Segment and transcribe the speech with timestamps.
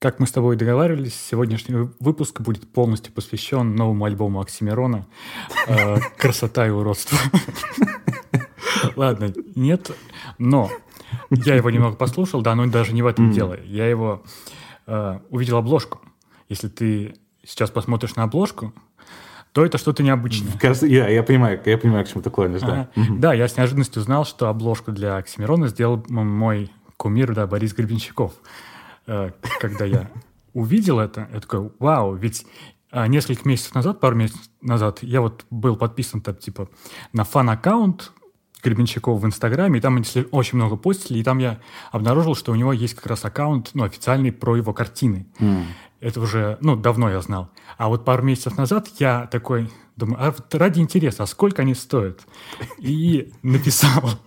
[0.00, 5.08] Как мы с тобой договаривались, сегодняшний выпуск будет полностью посвящен новому альбому Оксимирона
[5.66, 7.18] э, «Красота и уродство».
[8.94, 9.90] Ладно, нет,
[10.38, 10.70] но
[11.30, 13.58] я его немного послушал, да, но даже не в этом дело.
[13.64, 14.22] Я его
[14.86, 16.00] э, увидел обложку.
[16.48, 18.72] Если ты сейчас посмотришь на обложку,
[19.50, 20.52] то это что-то необычное.
[20.60, 22.88] Кажется, я, я понимаю, я понимаю, к чему ты клонишь, да.
[22.94, 23.06] Ага.
[23.18, 28.34] Да, я с неожиданностью узнал, что обложку для Оксимирона сделал мой кумир, да, Борис Гребенщиков.
[29.08, 30.10] Э, когда я
[30.52, 32.46] увидел это, я такой, вау, ведь
[32.90, 36.68] а, несколько месяцев назад, пару месяцев назад, я вот был подписан там, типа,
[37.12, 38.12] на фан-аккаунт
[38.62, 41.58] Гребенщикова в Инстаграме, и там они очень много постили, и там я
[41.90, 45.26] обнаружил, что у него есть как раз аккаунт, ну, официальный про его картины.
[45.38, 45.64] Mm.
[46.00, 47.50] Это уже, ну, давно я знал.
[47.76, 52.20] А вот пару месяцев назад я такой думаю, а ради интереса, а сколько они стоят?
[52.78, 54.18] И написал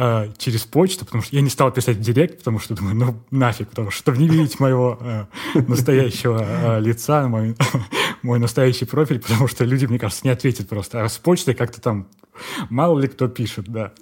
[0.00, 3.22] э, через почту, потому что я не стал писать в директ, потому что думаю, ну
[3.30, 7.54] нафиг, потому что чтобы не видеть моего э, настоящего э, лица, мой,
[8.22, 11.04] мой настоящий профиль, потому что люди, мне кажется, не ответят просто.
[11.04, 12.08] А с почтой как-то там
[12.70, 13.92] мало ли кто пишет, да.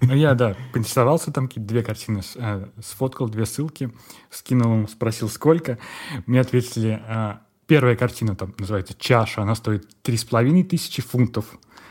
[0.00, 3.90] Но я, да, поинтересовался, там какие-то две картины э, сфоткал, две ссылки,
[4.30, 5.78] скинул им, спросил, сколько.
[6.26, 7.34] Мне ответили, э,
[7.66, 11.46] первая картина там называется «Чаша», она стоит три с половиной тысячи фунтов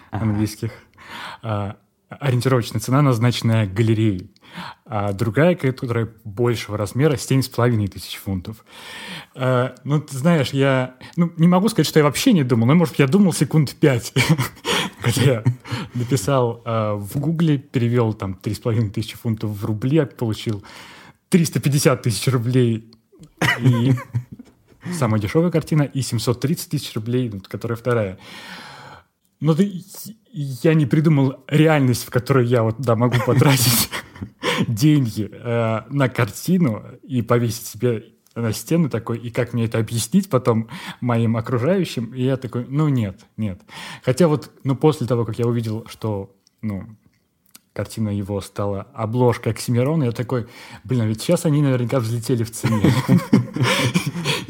[0.09, 0.71] английских.
[1.41, 1.77] Ага
[2.19, 4.31] ориентировочная цена, назначенная галереей.
[4.85, 8.65] А другая, которая большего размера, 7,5 тысяч фунтов.
[9.33, 12.75] А, ну, ты знаешь, я ну, не могу сказать, что я вообще не думал, но,
[12.75, 14.13] может, я думал секунд пять.
[15.01, 15.43] Когда я
[15.93, 20.63] написал а, в Гугле, перевел там 3,5 тысячи фунтов в рубли, получил
[21.29, 22.91] 350 тысяч рублей.
[23.59, 23.93] И
[24.93, 28.17] самая дешевая картина, и 730 тысяч рублей, которая вторая.
[29.41, 29.83] Ну, ты,
[30.31, 33.89] я не придумал реальность, в которой я вот, да, могу потратить
[34.67, 40.29] деньги э, на картину и повесить себе на стену такой, и как мне это объяснить
[40.29, 40.69] потом
[41.01, 43.61] моим окружающим, и я такой, ну нет, нет.
[44.03, 46.85] Хотя вот, ну после того, как я увидел, что, ну,
[47.73, 50.47] картина его стала обложкой Оксимирона, я такой,
[50.83, 52.93] блин, а ведь сейчас они наверняка взлетели в цене.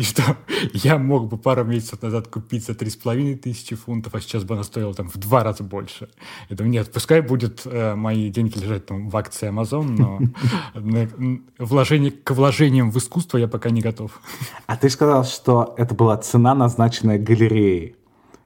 [0.01, 0.35] И что
[0.73, 4.63] я мог бы пару месяцев назад купить за 3,5 тысячи фунтов, а сейчас бы она
[4.63, 6.09] стоила там в два раза больше.
[6.49, 10.19] Я думаю, нет, пускай будет э, мои деньги лежать там в акции Amazon, но
[11.59, 14.19] вложение, к вложениям в искусство я пока не готов.
[14.65, 17.95] А ты сказал, что это была цена, назначенная галереей.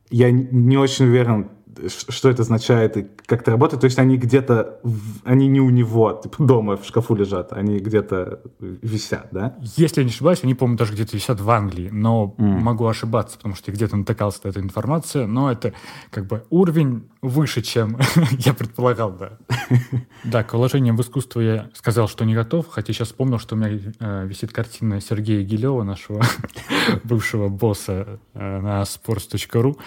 [0.09, 1.51] Я не очень уверен,
[1.89, 3.81] что это означает и как это работает.
[3.81, 4.79] То есть они где-то,
[5.23, 9.55] они не у него, типа дома в шкафу лежат, они где-то висят, да?
[9.75, 12.43] Если я не ошибаюсь, они, по-моему, даже где-то висят в Англии, но mm.
[12.43, 15.73] могу ошибаться, потому что где-то натыкался на эту информацию, но это
[16.11, 17.97] как бы уровень выше, чем
[18.39, 19.37] я предполагал, да.
[20.23, 23.57] Да, к вложениям в искусство я сказал, что не готов, хотя сейчас вспомнил, что у
[23.57, 26.23] меня э, висит картина Сергея Гилева, нашего
[27.03, 29.77] бывшего босса э, на sports.ru,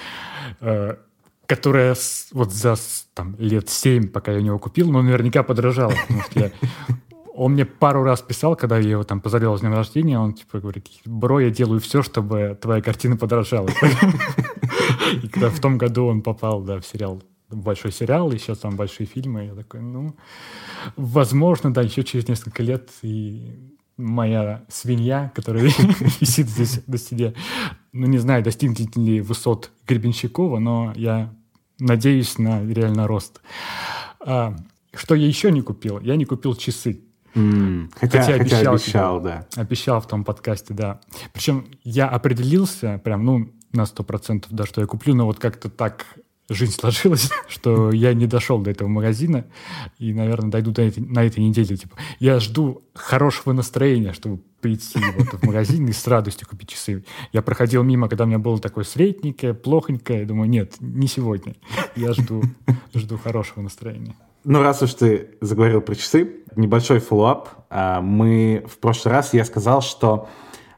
[1.49, 1.97] которая
[2.33, 2.77] вот за
[3.15, 6.53] там, лет семь, пока я у него купил, но наверняка подорожала, потому что я
[7.39, 10.59] он мне пару раз писал, когда я его там поздравлял с днем рождения, он типа
[10.59, 13.69] говорит, бро, я делаю все, чтобы твоя картина подорожала.
[15.23, 19.07] И когда в том году он попал, да, в сериал, большой сериал, еще там большие
[19.07, 20.17] фильмы, я такой, ну,
[20.97, 25.63] возможно, да, еще через несколько лет и моя свинья, которая
[26.21, 27.35] висит здесь на стене,
[27.93, 31.33] ну, не знаю, достигнет ли высот Гребенщикова, но я
[31.79, 33.41] надеюсь на реально рост.
[34.21, 34.57] А,
[34.95, 36.01] что я еще не купил?
[36.01, 37.01] Я не купил часы.
[37.35, 39.47] Mm, хотя, хотя, обещал, хотя обещал, да.
[39.57, 41.01] Обещал в том подкасте, да.
[41.33, 45.69] Причем я определился прям, ну, на сто процентов, да, что я куплю, но вот как-то
[45.69, 46.07] так
[46.49, 49.47] жизнь сложилась, что я не дошел до этого магазина
[49.99, 51.77] и, наверное, дойду до этой, на этой неделе.
[51.77, 57.05] Типа, я жду хорошего настроения, чтобы прийти вот в магазин и с радостью купить часы.
[57.33, 60.25] Я проходил мимо, когда у меня было такое средненькое, плохонькое.
[60.25, 61.55] Думаю, нет, не сегодня.
[61.95, 62.43] Я жду,
[62.95, 64.17] жду хорошего настроения.
[64.45, 67.49] Ну, раз уж ты заговорил про часы, небольшой follow-up.
[68.03, 70.29] Мы в прошлый раз я сказал, что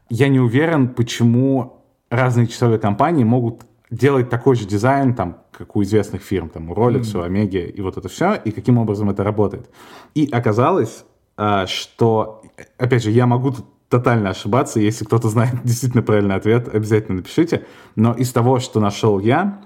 [0.09, 5.83] я не уверен, почему разные часовые компании могут делать такой же дизайн, там, как у
[5.83, 9.23] известных фирм, там, у Rolex, у Omega, и вот это все, и каким образом это
[9.23, 9.69] работает.
[10.15, 11.03] И оказалось,
[11.37, 12.41] а, что,
[12.77, 17.65] опять же, я могу тут тотально ошибаться, если кто-то знает действительно правильный ответ, обязательно напишите,
[17.95, 19.61] но из того, что нашел я,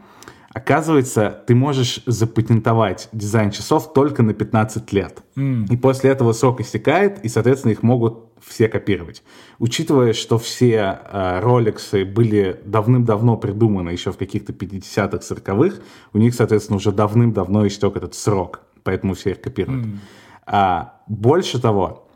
[0.55, 5.21] Оказывается, ты можешь запатентовать дизайн часов только на 15 лет.
[5.35, 5.65] Mm.
[5.69, 9.23] И после этого срок истекает, и, соответственно, их могут все копировать.
[9.59, 15.81] Учитывая, что все э, Rolex были давным-давно придуманы еще в каких-то 50-х, 40-х,
[16.13, 19.85] у них, соответственно, уже давным-давно истек этот срок, поэтому все их копируют.
[19.85, 19.97] Mm.
[20.45, 22.07] А, больше того,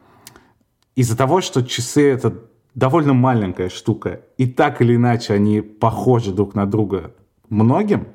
[0.95, 2.43] из-за того, что часы— это
[2.75, 7.13] довольно маленькая штука, и так или иначе они похожи друг на друга
[7.49, 8.07] многим,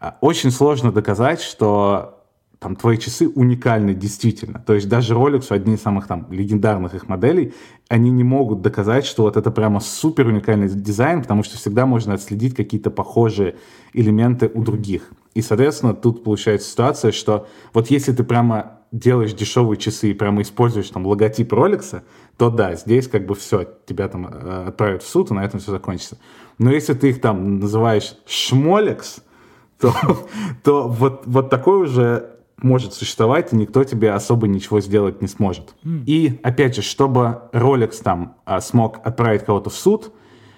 [0.00, 2.17] а, очень сложно доказать, что
[2.58, 4.62] там твои часы уникальны действительно.
[4.66, 7.54] То есть даже Rolex, одни из самых там легендарных их моделей,
[7.88, 12.14] они не могут доказать, что вот это прямо супер уникальный дизайн, потому что всегда можно
[12.14, 13.56] отследить какие-то похожие
[13.92, 15.10] элементы у других.
[15.34, 20.42] И, соответственно, тут получается ситуация, что вот если ты прямо делаешь дешевые часы и прямо
[20.42, 22.02] используешь там логотип Rolex,
[22.36, 25.60] то да, здесь как бы все, тебя там э, отправят в суд, и на этом
[25.60, 26.18] все закончится.
[26.58, 29.20] Но если ты их там называешь шмолекс,
[29.78, 29.94] то,
[30.64, 35.74] то вот, вот такой уже может существовать, и никто тебе особо ничего сделать не сможет.
[35.84, 36.04] Mm.
[36.06, 40.12] И, опять же, чтобы Rolex там а, смог отправить кого-то в суд,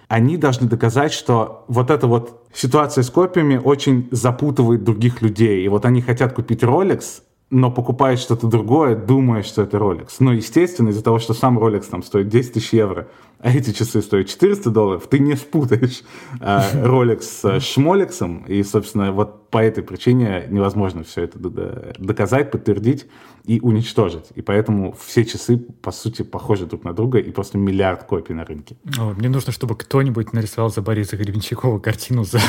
[0.08, 5.64] они должны доказать, что вот эта вот ситуация с копиями очень запутывает других людей.
[5.64, 10.14] И вот они хотят купить Rolex, но покупают что-то другое, думая, что это Rolex.
[10.18, 13.08] Но, естественно, из-за того, что сам Rolex там стоит 10 тысяч евро,
[13.42, 16.02] а эти часы стоят 400 долларов, ты не спутаешь
[16.40, 23.06] э, Rolex с Шмолексом, и, собственно, вот по этой причине невозможно все это доказать, подтвердить
[23.44, 24.26] и уничтожить.
[24.34, 28.44] И поэтому все часы, по сути, похожи друг на друга, и просто миллиард копий на
[28.44, 28.76] рынке.
[28.98, 32.40] О, мне нужно, чтобы кто-нибудь нарисовал за Бориса Гребенщикова картину за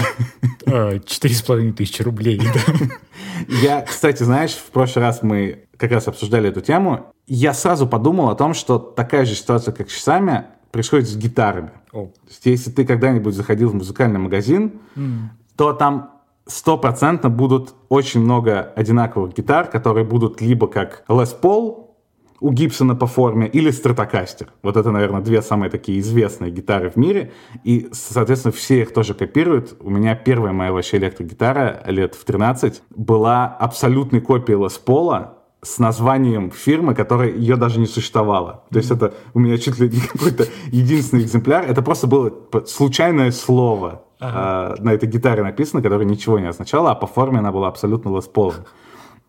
[0.66, 2.42] э, четыре с половиной тысячи рублей.
[3.48, 8.30] Я, кстати, знаешь, в прошлый раз мы как раз обсуждали эту тему, я сразу подумал
[8.30, 11.72] о том, что такая же ситуация, как с часами, происходит с гитарами.
[11.94, 12.08] Oh.
[12.08, 15.20] То есть, если ты когда-нибудь заходил в музыкальный магазин, mm.
[15.56, 21.88] то там стопроцентно будут очень много одинаковых гитар, которые будут либо как Les Paul
[22.42, 24.48] у Гибсона по форме или Stratocaster.
[24.64, 27.32] Вот это, наверное, две самые такие известные гитары в мире.
[27.64, 29.78] И, соответственно, все их тоже копируют.
[29.80, 35.28] У меня первая моя вообще электрогитара лет в 13 была абсолютной копией Les Paul,
[35.64, 38.64] с названием фирмы, которая ее даже не существовала.
[38.72, 41.66] То есть это у меня чуть ли не какой-то единственный экземпляр.
[41.66, 42.34] Это просто было
[42.66, 44.76] случайное слово ага.
[44.78, 48.16] э, на этой гитаре написано, которое ничего не означало, а по форме она была абсолютно
[48.16, 48.66] лесполом.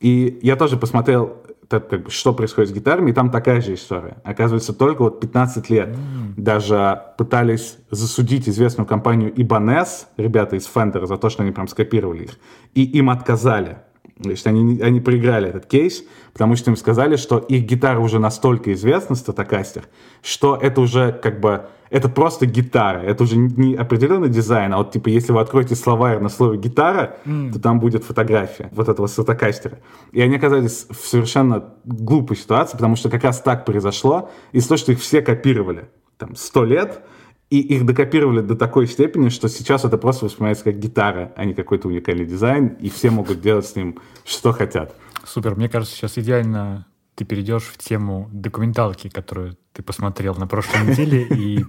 [0.00, 1.36] И я тоже посмотрел,
[1.68, 4.16] так, как бы, что происходит с гитарами, и там такая же история.
[4.24, 6.34] Оказывается, только вот 15 лет mm.
[6.36, 12.24] даже пытались засудить известную компанию Ibanez, ребята из Fender, за то, что они прям скопировали
[12.24, 12.30] их,
[12.74, 13.78] и им отказали.
[14.22, 18.18] То есть они, они проиграли этот кейс, потому что им сказали, что их гитара уже
[18.18, 19.84] настолько известна, статокастер,
[20.22, 24.92] что это уже как бы, это просто гитара, это уже не определенный дизайн, а вот
[24.92, 27.52] типа если вы откроете словарь на слове гитара, mm.
[27.52, 29.78] то там будет фотография вот этого статокастера.
[30.12, 34.78] И они оказались в совершенно глупой ситуации, потому что как раз так произошло, из-за того,
[34.78, 35.88] что их все копировали
[36.18, 37.02] там сто лет,
[37.52, 41.52] и их докопировали до такой степени, что сейчас это просто воспринимается как гитара, а не
[41.52, 44.96] какой-то уникальный дизайн, и все могут делать с ним что хотят.
[45.26, 45.54] Супер.
[45.54, 51.24] Мне кажется, сейчас идеально ты перейдешь в тему документалки, которую ты посмотрел на прошлой неделе,
[51.24, 51.66] и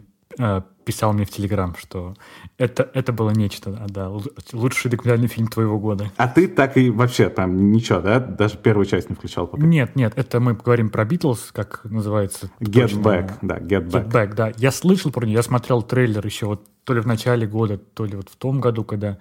[0.84, 2.16] писал мне в Телеграм, что
[2.58, 4.22] это, это было нечто, да, да,
[4.52, 6.12] лучший документальный фильм твоего года.
[6.18, 8.20] А ты так и вообще там ничего, да?
[8.20, 9.66] Даже первую часть не включал пока?
[9.66, 12.52] Нет, нет, это мы говорим про Битлз, как называется.
[12.60, 14.08] Get точно, Back, да, Get Back.
[14.08, 14.52] Get Back, да.
[14.58, 18.06] Я слышал про нее, я смотрел трейлер еще вот то ли в начале года, то
[18.06, 19.18] ли вот в том году, когда...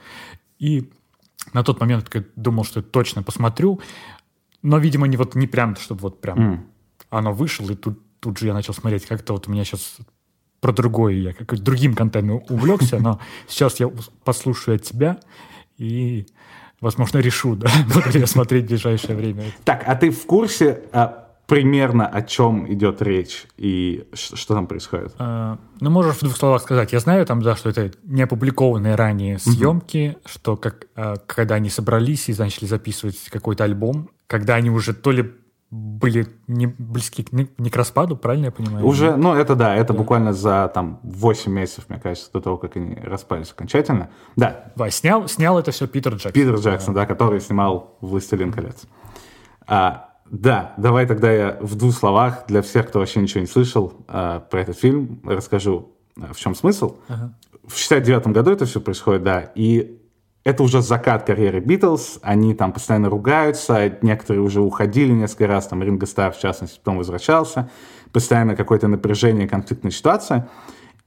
[0.59, 0.91] И
[1.53, 3.81] на тот момент я думал, что точно посмотрю,
[4.63, 6.61] но, видимо, не вот не прям, чтобы вот прям mm.
[7.11, 9.07] оно вышло, и тут, тут же я начал смотреть.
[9.07, 9.97] Как-то вот у меня сейчас
[10.63, 13.91] про другое я как другим контентом увлекся, но сейчас я
[14.25, 15.19] послушаю от тебя
[15.77, 16.25] и,
[16.81, 19.43] возможно, решу, да, буду ли смотреть в ближайшее время.
[19.65, 25.13] Так, а ты в курсе а, примерно о чем идет речь и что там происходит?
[25.19, 26.93] А, ну, можешь в двух словах сказать.
[26.93, 30.29] Я знаю там, да, что это не опубликованные ранее съемки, угу.
[30.29, 35.11] что как, а, когда они собрались и начали записывать какой-то альбом, когда они уже то
[35.11, 35.33] ли
[35.73, 38.85] были не близки к, не, к распаду, правильно я понимаю?
[38.85, 39.99] Уже, ну это да, это да.
[39.99, 44.11] буквально за там 8 месяцев, мне кажется, до того, как они распались окончательно.
[44.37, 44.73] Да.
[44.77, 46.33] Да, снял, снял это все Питер Джексон.
[46.33, 48.83] Питер Джексон, да, да который снимал «Властелин колец».
[49.67, 53.95] А, да, давай тогда я в двух словах для всех, кто вообще ничего не слышал
[54.09, 56.97] а, про этот фильм, расскажу, а, в чем смысл.
[57.09, 57.33] Ага.
[57.67, 60.02] В 69 году это все происходит, да, и
[60.45, 65.83] это уже закат карьеры Битлз, они там постоянно ругаются, некоторые уже уходили несколько раз, там
[65.83, 67.71] Ринго Стар в частности потом возвращался,
[68.13, 70.49] постоянно какое-то напряжение, конфликтная ситуация.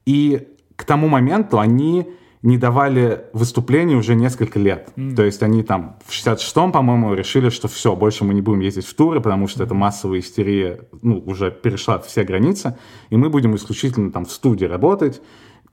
[0.06, 2.08] И к тому моменту они
[2.46, 4.90] не давали выступлений уже несколько лет.
[4.96, 5.16] Mm.
[5.16, 8.86] То есть они там в 66-м, по-моему, решили, что все, больше мы не будем ездить
[8.86, 9.66] в туры, потому что mm.
[9.66, 12.78] эта массовая истерия ну, уже перешла все границы,
[13.10, 15.24] и мы будем исключительно там в студии работать,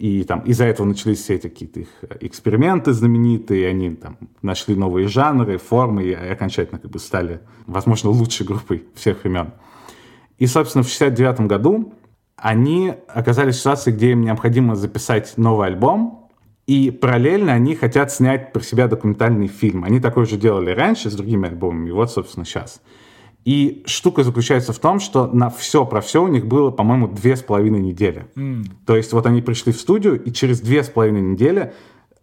[0.02, 5.06] и там из-за этого начались все эти какие-то их эксперименты знаменитые, они там нашли новые
[5.06, 9.52] жанры, формы и окончательно как бы стали, возможно, лучшей группой всех времен.
[10.38, 11.94] И, собственно, в 69 году
[12.34, 16.28] они оказались в ситуации, где им необходимо записать новый альбом,
[16.66, 19.84] и параллельно они хотят снять про себя документальный фильм.
[19.84, 22.82] Они такое же делали раньше с другими альбомами, и вот, собственно, сейчас.
[23.44, 27.36] И штука заключается в том, что на все про все у них было, по-моему, две
[27.36, 28.26] с половиной недели.
[28.36, 28.66] Mm.
[28.86, 31.72] То есть вот они пришли в студию, и через две с половиной недели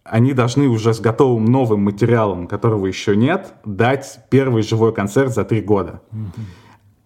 [0.03, 5.43] они должны уже с готовым новым материалом, которого еще нет, дать первый живой концерт за
[5.43, 6.01] три года.
[6.11, 6.43] Mm-hmm.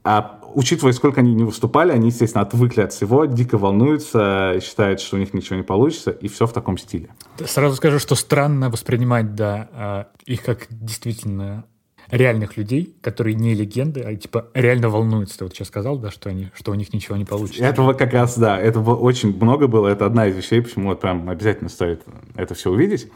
[0.05, 5.15] А учитывая, сколько они не выступали, они, естественно, отвыкли от всего, дико волнуются, считают, что
[5.15, 7.09] у них ничего не получится, и все в таком стиле.
[7.45, 11.65] Сразу скажу, что странно воспринимать, да, а, их как действительно
[12.11, 15.39] реальных людей, которые не легенды, а типа реально волнуются.
[15.39, 17.63] Ты вот сейчас сказал, да, что они, что у них ничего не получится.
[17.63, 19.87] Этого как раз, да, этого очень много было.
[19.87, 22.03] Это одна из вещей, почему вот прям обязательно стоит
[22.35, 23.09] это все увидеть.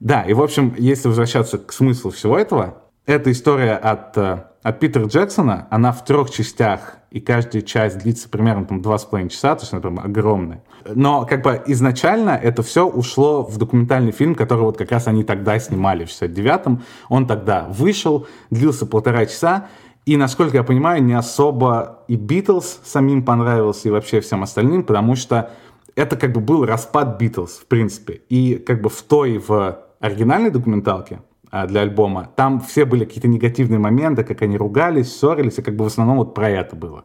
[0.00, 4.80] Да, и в общем, если возвращаться к смыслу всего этого, эта история от э, от
[4.80, 9.28] Питера Джексона, она в трех частях, и каждая часть длится примерно там, два с половиной
[9.28, 10.64] часа, то есть она прям огромная.
[10.86, 15.24] Но как бы изначально это все ушло в документальный фильм, который вот как раз они
[15.24, 16.82] тогда снимали в 69-м.
[17.08, 19.68] Он тогда вышел, длился полтора часа,
[20.06, 25.16] и, насколько я понимаю, не особо и Битлз самим понравился, и вообще всем остальным, потому
[25.16, 25.50] что
[25.96, 28.20] это как бы был распад Битлз, в принципе.
[28.28, 33.28] И как бы в той, в оригинальной документалке, а, для альбома, там все были какие-то
[33.28, 37.04] негативные моменты, как они ругались, ссорились, и как бы в основном вот про это было.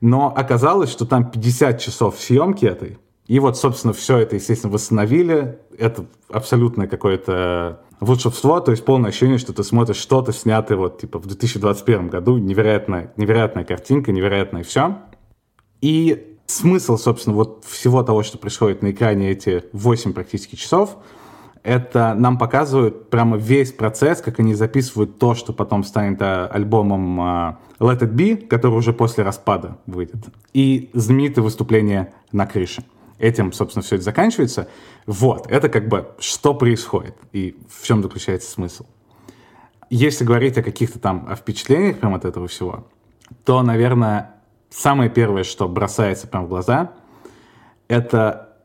[0.00, 5.58] Но оказалось, что там 50 часов съемки этой, и вот, собственно, все это, естественно, восстановили.
[5.78, 11.18] Это абсолютное какое-то волшебство, то есть полное ощущение, что ты смотришь что-то снятое вот типа
[11.18, 14.98] в 2021 году, невероятная, невероятная картинка, невероятное все.
[15.80, 20.96] И смысл, собственно, вот всего того, что происходит на экране эти 8 практически часов—
[21.62, 27.20] это нам показывают прямо весь процесс, как они записывают то, что потом станет а, альбомом
[27.20, 30.28] а, Let It Be, который уже после распада выйдет.
[30.54, 32.84] И знаменитое выступление на крыше.
[33.18, 34.68] Этим, собственно, все это заканчивается.
[35.06, 38.86] Вот, это как бы что происходит и в чем заключается смысл.
[39.90, 42.86] Если говорить о каких-то там о впечатлениях прямо от этого всего,
[43.44, 44.36] то, наверное,
[44.70, 46.92] самое первое, что бросается прямо в глаза,
[47.88, 48.56] это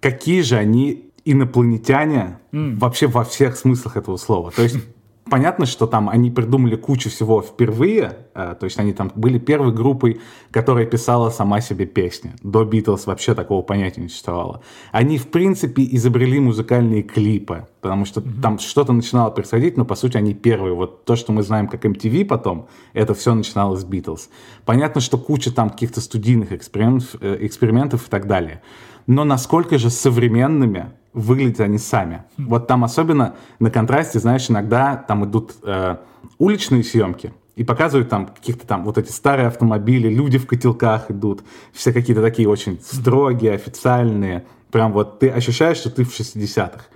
[0.00, 2.78] какие же они инопланетяне mm.
[2.78, 4.50] вообще во всех смыслах этого слова.
[4.50, 4.76] То есть
[5.30, 9.72] понятно, что там они придумали кучу всего впервые, э, то есть они там были первой
[9.72, 12.32] группой, которая писала сама себе песни.
[12.42, 14.62] До Битлз вообще такого понятия не существовало.
[14.90, 18.40] Они, в принципе, изобрели музыкальные клипы, потому что mm-hmm.
[18.42, 20.74] там что-то начинало происходить, но, по сути, они первые.
[20.74, 24.28] Вот то, что мы знаем как MTV потом, это все начиналось с Битлз.
[24.64, 28.60] Понятно, что куча там каких-то студийных экспериментов, э, экспериментов и так далее.
[29.06, 32.24] Но насколько же современными выглядят они сами.
[32.38, 35.96] Вот там особенно на контрасте, знаешь, иногда там идут э,
[36.38, 41.42] уличные съемки, и показывают там каких-то там вот эти старые автомобили, люди в котелках идут,
[41.72, 44.46] все какие-то такие очень строгие, официальные.
[44.70, 46.86] Прям вот ты ощущаешь, что ты в 60-х.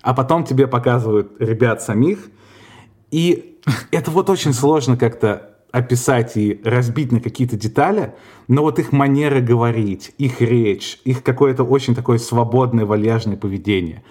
[0.00, 2.30] А потом тебе показывают ребят самих,
[3.10, 8.14] и это вот очень сложно как-то описать и разбить на какие-то детали,
[8.48, 14.02] но вот их манера говорить, их речь, их какое-то очень такое свободное, вальяжное поведение.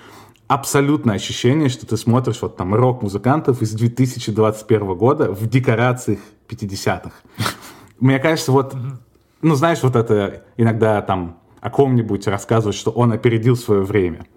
[0.47, 7.13] Абсолютное ощущение, что ты смотришь вот там рок-музыкантов из 2021 года в декорациях 50-х.
[7.99, 8.75] Мне кажется, вот,
[9.41, 14.27] ну знаешь, вот это иногда там о ком-нибудь рассказывают, что он опередил свое время.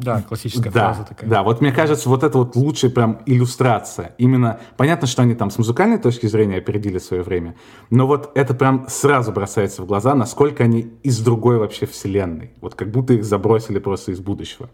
[0.00, 1.28] Да, классическая да, фраза такая.
[1.28, 4.14] Да, вот мне кажется, вот это вот лучшая прям иллюстрация.
[4.18, 7.54] Именно, понятно, что они там с музыкальной точки зрения опередили свое время,
[7.90, 12.52] но вот это прям сразу бросается в глаза, насколько они из другой вообще вселенной.
[12.60, 14.70] Вот как будто их забросили просто из будущего.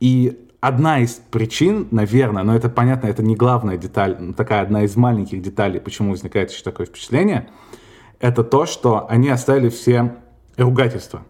[0.00, 4.82] И одна из причин, наверное, но это понятно, это не главная деталь, но такая одна
[4.82, 7.48] из маленьких деталей, почему возникает еще такое впечатление,
[8.20, 10.16] это то, что они оставили все
[10.56, 11.22] ругательства.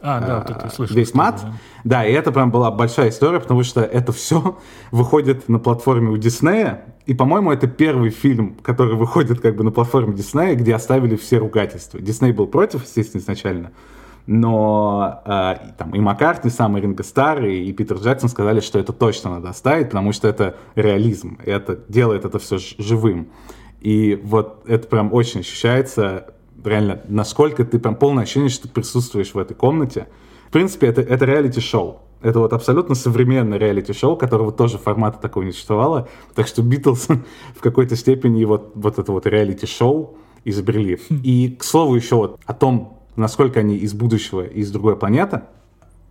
[0.00, 0.94] А, да, вот это слышал.
[0.94, 1.40] Весь мат.
[1.42, 1.52] Да.
[1.84, 4.58] да, и это прям была большая история, потому что это все
[4.92, 6.94] выходит на платформе у Диснея.
[7.06, 11.38] И, по-моему, это первый фильм, который выходит как бы на платформе Диснея, где оставили все
[11.38, 12.00] ругательства.
[12.00, 13.72] Дисней был против, естественно, изначально.
[14.26, 18.78] Но э, там и Маккартни, сам и Ринго Старр, и, и Питер Джексон сказали, что
[18.78, 21.38] это точно надо оставить, потому что это реализм.
[21.44, 23.30] И это делает это все живым.
[23.80, 29.34] И вот это прям очень ощущается реально, насколько ты прям полное ощущение, что ты присутствуешь
[29.34, 30.08] в этой комнате.
[30.48, 32.00] В принципе, это, это реалити-шоу.
[32.20, 36.08] Это вот абсолютно современное реалити-шоу, которого тоже формата такого не существовало.
[36.34, 37.08] Так что Битлз
[37.56, 40.98] в какой-то степени вот, вот это вот реалити-шоу изобрели.
[41.08, 41.20] Хм.
[41.22, 45.42] И, к слову, еще вот о том, насколько они из будущего, из другой планеты,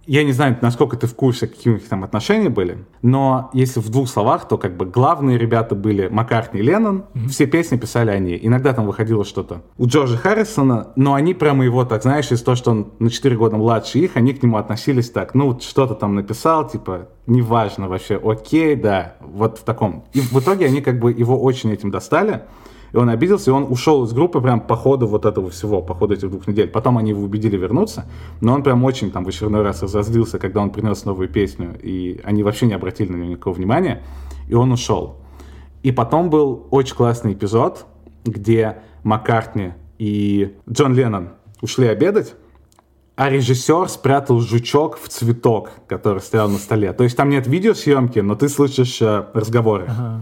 [0.08, 3.82] я не знаю, насколько ты в курсе, какие у них там отношения были, но если
[3.82, 7.28] в двух словах, то как бы главные ребята были Маккартни и Леннон, mm-hmm.
[7.28, 8.40] все песни писали они.
[8.42, 12.56] Иногда там выходило что-то у Джорджа Харрисона, но они прямо его, так знаешь, из того,
[12.56, 15.94] что он на 4 года младше их, они к нему относились так, ну вот что-то
[15.94, 20.06] там написал, типа, неважно вообще, окей, да, вот в таком.
[20.14, 22.44] И в итоге они как бы его очень этим достали,
[22.92, 25.94] и он обиделся, и он ушел из группы прям по ходу вот этого всего, по
[25.94, 26.68] ходу этих двух недель.
[26.68, 28.06] Потом они его убедили вернуться,
[28.42, 32.22] но он прям очень там в очередной раз разозлился, когда он принес новую песню, и
[32.24, 34.04] они вообще не обратили на него никакого внимания,
[34.48, 35.18] и он ушел.
[35.84, 37.86] И потом был очень классный эпизод,
[38.26, 41.30] где Маккартни и Джон Леннон
[41.62, 42.36] ушли обедать,
[43.16, 46.94] а режиссер спрятал жучок в цветок, который стоял на столе.
[46.94, 49.86] То есть там нет видеосъемки, но ты слышишь э, разговоры.
[49.88, 50.22] Ага.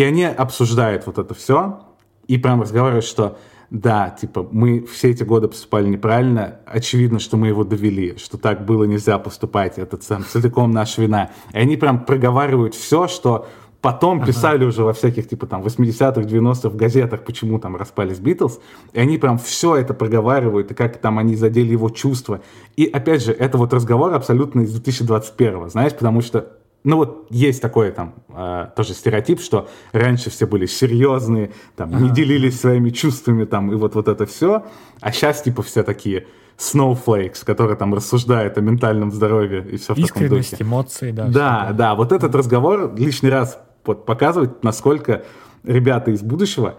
[0.00, 1.80] И они обсуждают вот это все,
[2.26, 3.36] и прям разговаривают, что
[3.68, 8.64] да, типа, мы все эти годы поступали неправильно, очевидно, что мы его довели, что так
[8.64, 11.32] было нельзя поступать, это сам, целиком наша вина.
[11.52, 13.46] И они прям проговаривают все, что
[13.82, 14.28] потом ага.
[14.28, 18.58] писали уже во всяких, типа, там, 80-х, 90-х в газетах, почему там распались Битлз,
[18.94, 22.40] и они прям все это проговаривают, и как там они задели его чувства.
[22.74, 27.60] И, опять же, это вот разговор абсолютно из 2021 знаешь, потому что ну вот есть
[27.60, 32.04] такой там э, тоже стереотип, что раньше все были серьезные, там, ага.
[32.04, 34.64] не делились своими чувствами, там, и вот, вот это все,
[35.00, 36.26] а сейчас типа все такие
[36.58, 40.56] snowflakes, которые там рассуждают о ментальном здоровье и все в таком духе.
[40.60, 41.26] эмоции, да.
[41.26, 45.24] Да, да, вот этот разговор лишний раз вот, показывает, насколько
[45.64, 46.76] ребята из будущего.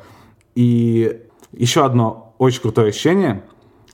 [0.55, 3.43] И еще одно очень крутое ощущение,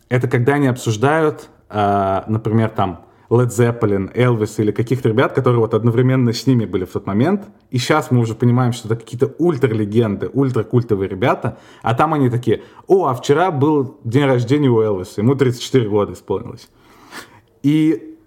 [0.09, 5.73] это когда они обсуждают, э, например, там, Led Zeppelin, Elvis или каких-то ребят, которые вот
[5.73, 7.45] одновременно с ними были в тот момент.
[7.71, 11.57] И сейчас мы уже понимаем, что это какие-то ультра-легенды, ультра-культовые ребята.
[11.81, 16.13] А там они такие, о, а вчера был день рождения у Элвиса, ему 34 года
[16.13, 16.69] исполнилось.
[17.63, 18.17] И,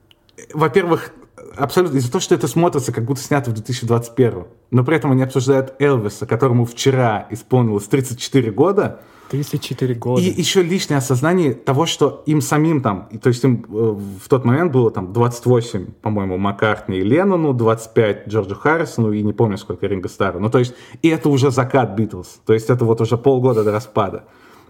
[0.53, 1.13] во-первых,
[1.57, 4.45] абсолютно из-за того, что это смотрится, как будто снято в 2021.
[4.71, 10.21] Но при этом они обсуждают Элвиса, которому вчера исполнилось 34 года, 34 года.
[10.21, 14.45] И еще личное осознание того, что им самим там, то есть им э, в тот
[14.45, 19.87] момент было там 28, по-моему, Маккартни и Леннону, 25 Джорджу Харрисону и не помню, сколько
[19.87, 20.41] Ринга Стару.
[20.41, 22.41] Ну, то есть, и это уже закат Битлз.
[22.45, 24.25] То есть, это вот уже полгода до распада.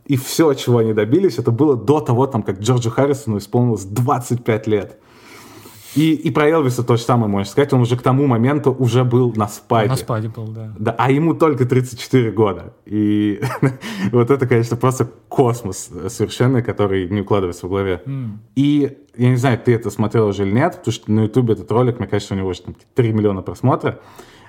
[0.05, 4.67] И все, чего они добились, это было до того, там, как Джорджу Харрисону исполнилось 25
[4.67, 4.99] лет.
[5.95, 7.73] И, и про Элвиса то же самое можно сказать.
[7.73, 9.89] Он уже к тому моменту уже был на спаде.
[9.89, 10.73] На спаде был, да.
[10.79, 12.75] да а ему только 34 года.
[12.87, 13.41] И
[14.13, 18.03] вот это, конечно, просто космос совершенно, который не укладывается в голове.
[18.07, 18.29] Mm.
[18.55, 21.71] И я не знаю, ты это смотрел уже или нет, потому что на Ютубе этот
[21.73, 23.97] ролик, мне кажется, у него уже там 3 миллиона просмотров.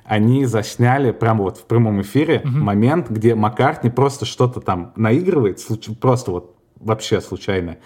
[0.04, 2.50] Они засняли прямо вот в прямом эфире mm-hmm.
[2.50, 5.60] момент, где Маккартни просто что-то там наигрывает,
[6.00, 7.78] просто вот вообще случайно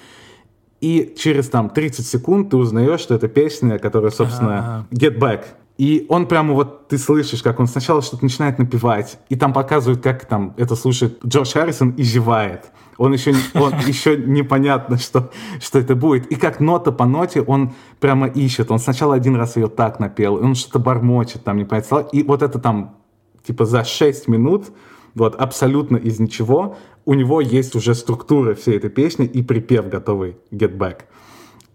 [0.85, 5.45] и через там 30 секунд ты узнаешь, что это песня, которая, собственно, Get Back.
[5.79, 10.03] И он прямо вот, ты слышишь, как он сначала что-то начинает напевать, и там показывают,
[10.03, 12.65] как там это слушает Джордж Харрисон и зевает.
[12.99, 16.27] Он еще, он еще непонятно, что, что это будет.
[16.27, 18.69] И как нота по ноте он прямо ищет.
[18.69, 22.05] Он сначала один раз ее так напел, и он что-то бормочет, там непонятно.
[22.11, 22.97] И вот это там,
[23.43, 24.67] типа за 6 минут,
[25.15, 30.37] вот абсолютно из ничего, у него есть уже структура всей этой песни и припев готовый
[30.51, 31.03] Get Back.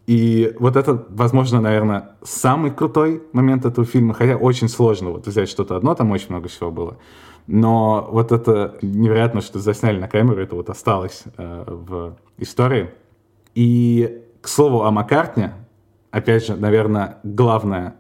[0.07, 5.49] И вот это, возможно, наверное, самый крутой момент этого фильма, хотя очень сложно вот взять
[5.49, 6.99] что-то одно, там очень много всего было.
[7.47, 12.91] Но вот это невероятно, что засняли на камеру, это вот осталось э, в истории.
[13.55, 15.55] И, к слову, о Маккартне,
[16.11, 17.95] опять же, наверное, главное,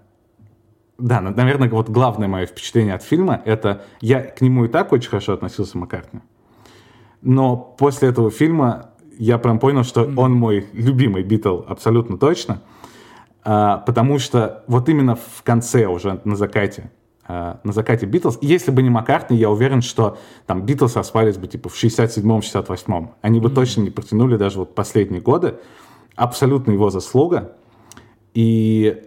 [0.98, 5.10] да, наверное, вот главное мое впечатление от фильма, это я к нему и так очень
[5.10, 6.20] хорошо относился, Маккартни.
[7.22, 10.14] Но после этого фильма я прям понял, что mm-hmm.
[10.16, 12.62] он мой любимый Битл абсолютно точно.
[13.44, 16.90] А, потому что вот именно в конце уже на закате
[17.26, 18.38] а, на закате Битлз.
[18.40, 23.12] Если бы не Маккартни, я уверен, что там Битлз распались бы типа в 67-м, 68-м.
[23.20, 23.54] Они бы mm-hmm.
[23.54, 25.56] точно не протянули даже вот последние годы.
[26.16, 27.52] Абсолютно его заслуга.
[28.35, 29.04] И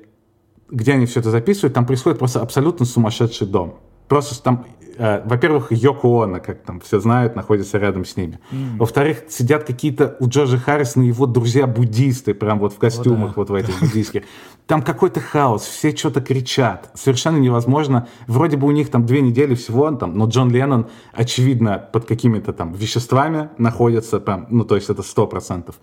[0.70, 3.80] где они все это записывают, там происходит просто абсолютно сумасшедший дом.
[4.08, 4.66] Просто там
[4.98, 8.40] э, во-первых, Йоко Оно, как там все знают, находится рядом с ними.
[8.52, 8.78] Мм.
[8.78, 13.34] Во-вторых, сидят какие-то у Джорджа Харрисона его друзья-буддисты, прям вот в костюмах, oh, да.
[13.36, 14.24] вот в этих буддийских.
[14.68, 16.90] Там какой-то хаос, все что-то кричат.
[16.94, 18.08] Совершенно невозможно.
[18.28, 22.54] Вроде бы у них там две недели всего, там, но Джон Леннон, очевидно, под какими-то
[22.54, 25.76] там веществами находится, прям, ну, то есть это сто процентов.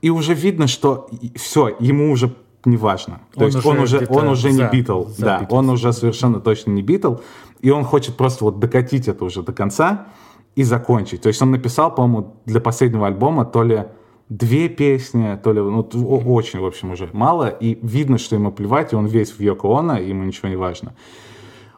[0.00, 2.34] И уже видно, что все, ему уже
[2.64, 3.20] неважно.
[3.34, 5.04] То он есть он уже, он уже не Битл.
[5.18, 5.46] Да, Beatles.
[5.50, 7.16] он уже совершенно точно не Битл
[7.64, 10.08] и он хочет просто вот докатить это уже до конца
[10.54, 11.22] и закончить.
[11.22, 13.84] То есть он написал, по-моему, для последнего альбома то ли
[14.28, 18.92] две песни, то ли, ну, очень, в общем, уже мало, и видно, что ему плевать,
[18.92, 20.94] и он весь в Йоко Оно, ему ничего не важно.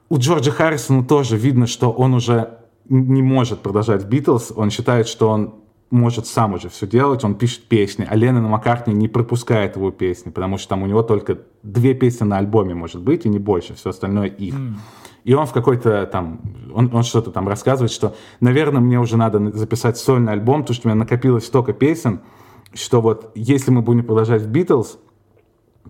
[0.09, 5.29] У Джорджа Харрисона тоже видно, что он уже не может продолжать Битлз, он считает, что
[5.29, 5.55] он
[5.91, 10.31] может сам уже все делать, он пишет песни, а Леннон Маккартни не пропускает его песни,
[10.31, 13.75] потому что там у него только две песни на альбоме может быть, и не больше,
[13.75, 14.55] все остальное их.
[14.55, 14.75] Mm.
[15.27, 16.41] И он в какой-то там,
[16.73, 20.87] он, он что-то там рассказывает, что, наверное, мне уже надо записать сольный альбом, потому что
[20.87, 22.21] у меня накопилось столько песен,
[22.73, 24.99] что вот если мы будем продолжать в Битлз,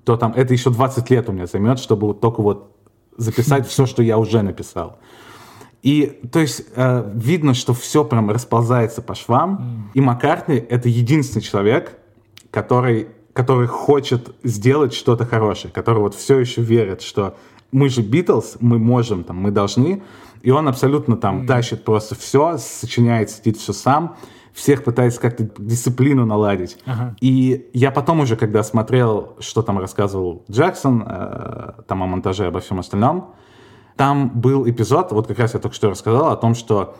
[0.05, 2.75] то там это еще 20 лет у меня займет, чтобы вот только вот
[3.19, 5.01] записать все, что я уже написал.
[5.83, 9.91] И то есть э, видно, что все прям расползается по швам.
[9.93, 11.99] И Маккартни это единственный человек,
[12.51, 17.37] который, который хочет сделать что-то хорошее, который вот все еще верит, что
[17.77, 20.03] мы же Битлз, мы можем, там, мы должны.
[20.41, 21.47] И он абсолютно там mm.
[21.47, 24.17] тащит просто все, сочиняет, сидит все сам,
[24.55, 26.79] всех пытается как-то дисциплину наладить.
[26.87, 27.15] Ага.
[27.21, 32.61] И я потом уже, когда смотрел, что там рассказывал Джексон, э, там о монтаже, обо
[32.61, 33.35] всем остальном,
[33.97, 36.97] там был эпизод, вот как раз я только что рассказал, о том, что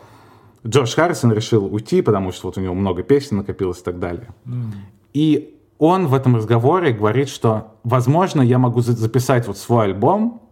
[0.63, 4.27] Джордж Харрисон решил уйти, потому что вот у него много песен накопилось и так далее.
[4.45, 4.73] Mm.
[5.15, 10.43] И он в этом разговоре говорит, что, возможно, я могу записать вот свой альбом,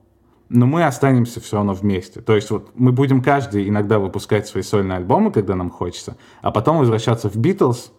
[0.49, 2.21] но мы останемся все равно вместе.
[2.21, 6.51] То есть вот мы будем каждый иногда выпускать свои сольные альбомы, когда нам хочется, а
[6.51, 7.91] потом возвращаться в Битлз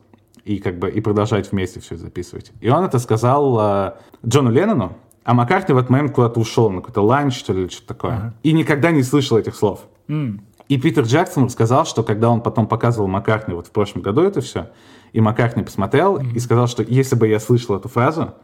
[0.45, 2.53] и как бы и продолжать вместе все записывать.
[2.61, 3.93] И он это сказал э,
[4.25, 7.89] Джону Леннону, а Маккартни в этот момент куда-то ушел на какой-то ланч, что ли, что-то
[7.89, 8.13] такое.
[8.13, 8.33] Uh-huh.
[8.45, 9.81] И никогда не слышал этих слов.
[10.07, 10.39] Mm.
[10.69, 14.41] И Питер Джексон сказал, что когда он потом показывал Маккартни вот в прошлом году это
[14.41, 14.71] все,
[15.13, 16.35] и Маккартни посмотрел mm-hmm.
[16.35, 18.35] и сказал, что если бы я слышал эту фразу,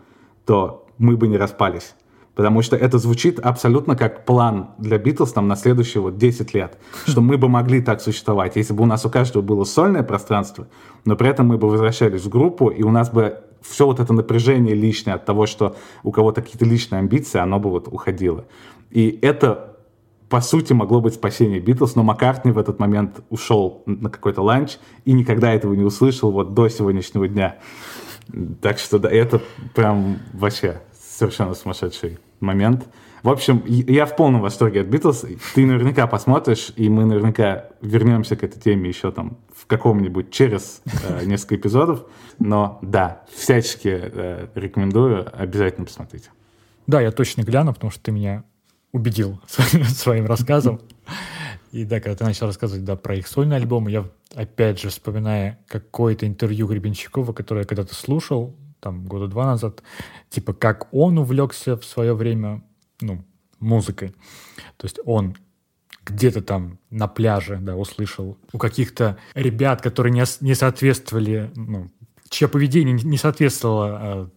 [0.44, 1.94] то мы бы не распались.
[2.34, 6.78] Потому что это звучит абсолютно как план для Битлз там, на следующие вот 10 лет.
[7.06, 10.66] Что мы бы могли так существовать, если бы у нас у каждого было сольное пространство,
[11.04, 14.12] но при этом мы бы возвращались в группу, и у нас бы все вот это
[14.14, 18.46] напряжение лишнее от того, что у кого-то какие-то личные амбиции, оно бы вот уходило.
[18.90, 19.76] И это,
[20.30, 24.78] по сути, могло быть спасение Битлз, но Маккартни в этот момент ушел на какой-то ланч
[25.04, 27.58] и никогда этого не услышал вот до сегодняшнего дня.
[28.62, 29.42] Так что да, это
[29.74, 30.80] прям вообще
[31.22, 32.86] совершенно сумасшедший момент.
[33.22, 35.24] В общем, я в полном восторге от Битлз.
[35.54, 40.82] Ты наверняка посмотришь, и мы наверняка вернемся к этой теме еще там в каком-нибудь через
[40.84, 42.04] э, несколько эпизодов.
[42.40, 46.30] Но да, всячески э, рекомендую, обязательно посмотрите.
[46.88, 48.42] Да, я точно гляну, потому что ты меня
[48.90, 50.80] убедил своим рассказом.
[51.70, 54.04] И да, когда ты начал рассказывать да, про их сольный альбом, я
[54.34, 59.82] опять же вспоминая какое-то интервью Гребенщикова, которое я когда-то слушал, там года два назад,
[60.28, 62.62] типа как он увлекся в свое время,
[63.00, 63.24] ну,
[63.60, 64.08] музыкой.
[64.76, 65.36] То есть он
[66.04, 71.90] где-то там на пляже, да, услышал у каких-то ребят, которые не, соответствовали, ну,
[72.28, 74.28] чье поведение не соответствовало э,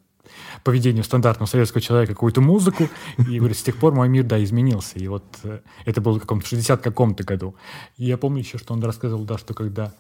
[0.64, 5.00] поведению стандартного советского человека какую-то музыку, и говорит, с тех пор мой мир, да, изменился.
[5.00, 7.56] И вот э, это было в каком-то 60 каком-то году.
[7.98, 9.92] И я помню еще, что он рассказывал, да, что когда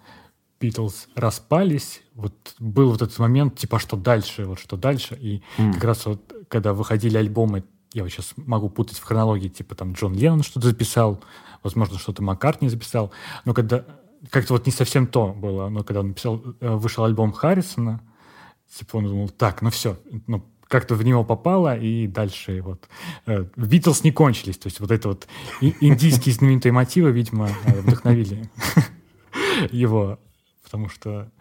[0.60, 5.74] Битлз распались, вот был вот этот момент, типа, что дальше, вот что дальше, и mm.
[5.74, 7.63] как раз вот, когда выходили альбомы,
[7.94, 11.22] я вот сейчас могу путать в хронологии, типа, там, Джон Леннон что-то записал,
[11.62, 13.12] возможно, что-то Маккартни записал,
[13.44, 13.86] но когда,
[14.30, 18.02] как-то вот не совсем то было, но когда он написал, э, вышел альбом Харрисона,
[18.78, 22.88] типа, он думал, так, ну все, ну, как-то в него попало, и дальше вот
[23.56, 25.28] Битлз не кончились, то есть вот это вот
[25.62, 28.50] индийские знаменитые мотивы, видимо, э, вдохновили
[29.72, 30.20] его
[30.76, 31.32] потому что,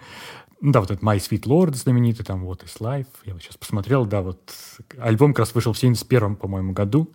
[0.60, 3.56] ну да, вот этот My Sweet Lord знаменитый, там вот is Life, я вот сейчас
[3.56, 4.54] посмотрел, да, вот
[4.96, 7.10] альбом как раз вышел в 71 по-моему, году,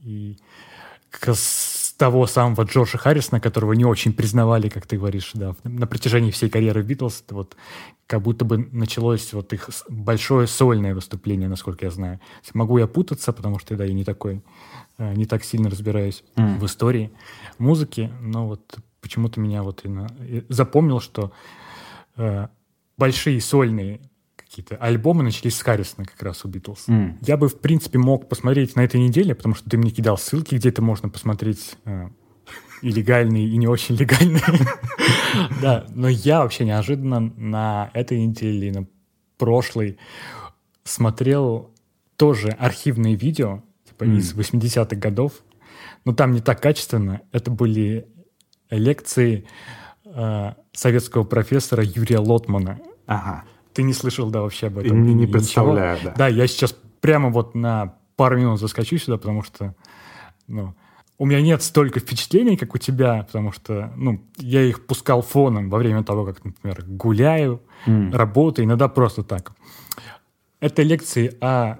[0.00, 0.38] и
[1.08, 5.54] как раз с того самого Джорджа Харрисона, которого не очень признавали, как ты говоришь, да,
[5.62, 7.54] на протяжении всей карьеры Битлз, вот
[8.08, 12.18] как будто бы началось вот их большое сольное выступление, насколько я знаю.
[12.54, 14.42] Могу я путаться, потому что, да, я не такой,
[14.98, 16.58] э, не так сильно разбираюсь mm.
[16.58, 17.12] в истории
[17.58, 20.08] музыки, но вот почему-то меня вот именно
[20.48, 21.32] запомнил, что
[22.16, 22.48] э,
[22.96, 24.00] большие сольные
[24.36, 26.88] какие-то альбомы начались с Харрисона как раз у Битлз.
[26.88, 27.18] Mm.
[27.22, 30.54] Я бы, в принципе, мог посмотреть на этой неделе, потому что ты мне кидал ссылки,
[30.54, 32.08] где это можно посмотреть э,
[32.82, 34.42] и легальные, и не очень легальные.
[35.62, 38.86] Да, но я вообще неожиданно на этой неделе и на
[39.38, 39.96] прошлой
[40.84, 41.70] смотрел
[42.16, 45.32] тоже архивные видео, типа из 80-х годов,
[46.04, 47.22] но там не так качественно.
[47.32, 48.06] Это были
[48.76, 49.46] лекции
[50.04, 52.80] э, советского профессора Юрия Лотмана.
[53.06, 53.44] Ага.
[53.72, 55.02] Ты не слышал, да, вообще об этом?
[55.02, 56.14] Не, не представляю, да.
[56.16, 59.74] Да, я сейчас прямо вот на пару минут заскочу сюда, потому что,
[60.46, 60.74] ну,
[61.18, 65.70] у меня нет столько впечатлений, как у тебя, потому что, ну, я их пускал фоном
[65.70, 68.12] во время того, как, например, гуляю, mm.
[68.12, 69.52] работаю, иногда просто так.
[70.60, 71.78] Это лекции о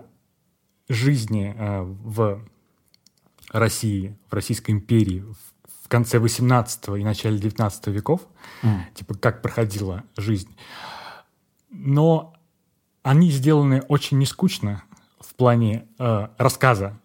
[0.88, 2.40] жизни э, в
[3.52, 5.24] России, в Российской империи
[5.92, 8.22] конце 18 и начале 19 веков,
[8.62, 8.94] mm.
[8.94, 10.56] типа как проходила жизнь.
[11.70, 12.34] Но
[13.02, 14.84] они сделаны очень нескучно
[15.20, 16.98] в плане э, рассказа.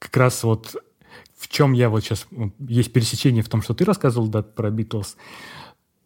[0.00, 0.74] Как раз вот
[1.38, 2.26] в чем я вот сейчас...
[2.58, 5.16] Есть пересечение в том, что ты рассказывал, да, про Битлз.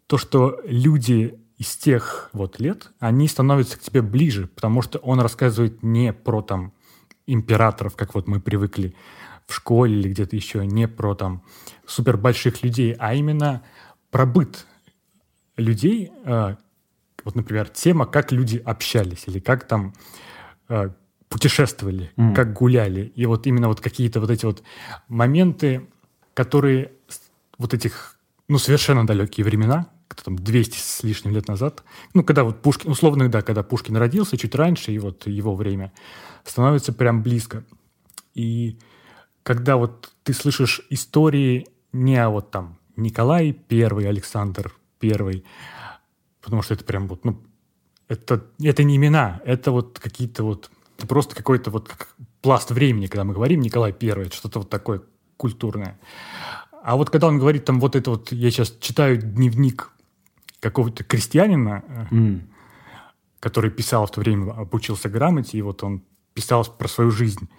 [0.05, 5.19] То, что люди из тех вот лет, они становятся к тебе ближе, потому что он
[5.19, 6.73] рассказывает не про там
[7.25, 8.95] императоров, как вот мы привыкли
[9.49, 11.41] в школе или где-то еще, не про там
[11.87, 13.63] супер больших людей, а именно
[14.11, 14.67] про быт
[15.57, 16.11] людей.
[16.23, 16.55] Э,
[17.25, 19.95] вот, например, тема, как люди общались или как там
[20.69, 20.91] э,
[21.29, 22.35] путешествовали, mm.
[22.35, 23.11] как гуляли.
[23.15, 24.61] И вот именно вот какие-то вот эти вот
[25.07, 25.87] моменты,
[26.35, 26.91] которые
[27.57, 31.83] вот этих, ну, совершенно далекие времена, кто там 200 с лишним лет назад,
[32.13, 35.91] ну, когда вот Пушкин, условно, да, когда Пушкин родился, чуть раньше, и вот его время,
[36.43, 37.63] становится прям близко.
[38.35, 38.77] И
[39.49, 45.43] когда вот ты слышишь истории не о вот там Николай Первый, Александр Первый,
[46.39, 47.41] потому что это прям вот, ну,
[48.07, 50.69] это, это не имена, это вот какие-то вот
[51.07, 55.01] просто какой-то вот как пласт времени, когда мы говорим Николай Первый, это что-то вот такое
[55.35, 55.99] культурное.
[56.83, 59.91] А вот когда он говорит там вот это вот, я сейчас читаю дневник
[60.59, 62.41] какого-то крестьянина, mm.
[63.39, 66.03] который писал в то время, обучился грамоте, и вот он
[66.35, 67.49] писал про свою жизнь.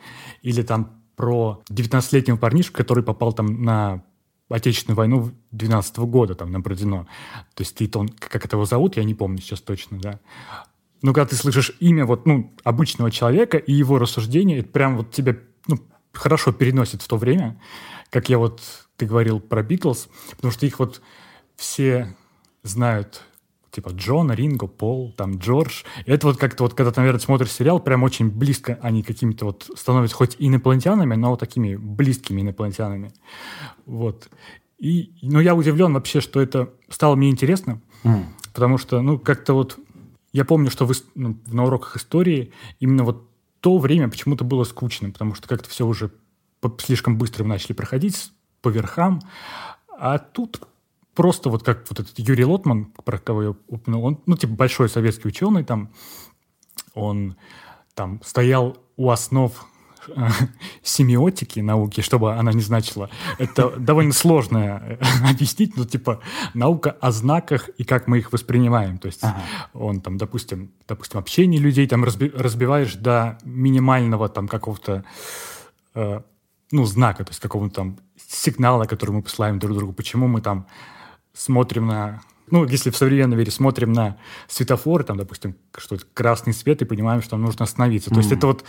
[0.42, 4.02] Или там про 19-летнего парнишку, который попал там на
[4.48, 7.06] Отечественную войну 12 -го года, там, на Бродино.
[7.54, 10.18] То есть ты, он, как это его зовут, я не помню сейчас точно, да
[11.02, 15.10] ну, когда ты слышишь имя вот, ну, обычного человека и его рассуждения, это прям вот
[15.10, 15.78] тебя ну,
[16.12, 17.60] хорошо переносит в то время,
[18.10, 18.60] как я вот,
[18.96, 21.00] ты говорил про Битлз, потому что их вот
[21.56, 22.14] все
[22.62, 23.22] знают,
[23.70, 25.82] типа Джон, Ринго, Пол, там Джордж.
[26.04, 29.46] И это вот как-то вот, когда ты, наверное, смотришь сериал, прям очень близко они какими-то
[29.46, 33.12] вот становятся хоть инопланетянами, но вот такими близкими инопланетянами.
[33.86, 34.28] Вот.
[34.78, 38.24] И, но я удивлен вообще, что это стало мне интересно, mm.
[38.54, 39.78] потому что, ну, как-то вот
[40.32, 43.28] я помню, что вы, ну, на уроках истории именно вот
[43.60, 46.10] то время почему-то было скучно, потому что как-то все уже
[46.78, 49.20] слишком быстро начали проходить по верхам.
[49.98, 50.66] А тут
[51.14, 54.88] просто вот как вот этот Юрий Лотман, про кого я упомянул, он, ну, типа большой
[54.88, 55.90] советский ученый там,
[56.94, 57.36] он
[57.94, 59.52] там стоял у основ
[60.82, 63.10] семиотики науки, чтобы она не значила.
[63.38, 66.20] Это довольно сложно э, объяснить, но типа
[66.54, 68.98] наука о знаках и как мы их воспринимаем.
[68.98, 69.42] То есть ага.
[69.74, 75.04] он там, допустим, допустим, общение людей там разби разбиваешь до минимального там какого-то
[75.94, 76.20] э,
[76.72, 79.92] ну, знака, то есть какого-то там сигнала, который мы посылаем друг другу.
[79.92, 80.66] Почему мы там
[81.40, 84.16] смотрим на ну, если в современном мире смотрим на
[84.48, 88.10] светофоры, там, допустим, что красный свет, и понимаем, что нам нужно остановиться.
[88.10, 88.14] Mm.
[88.14, 88.64] То есть это вот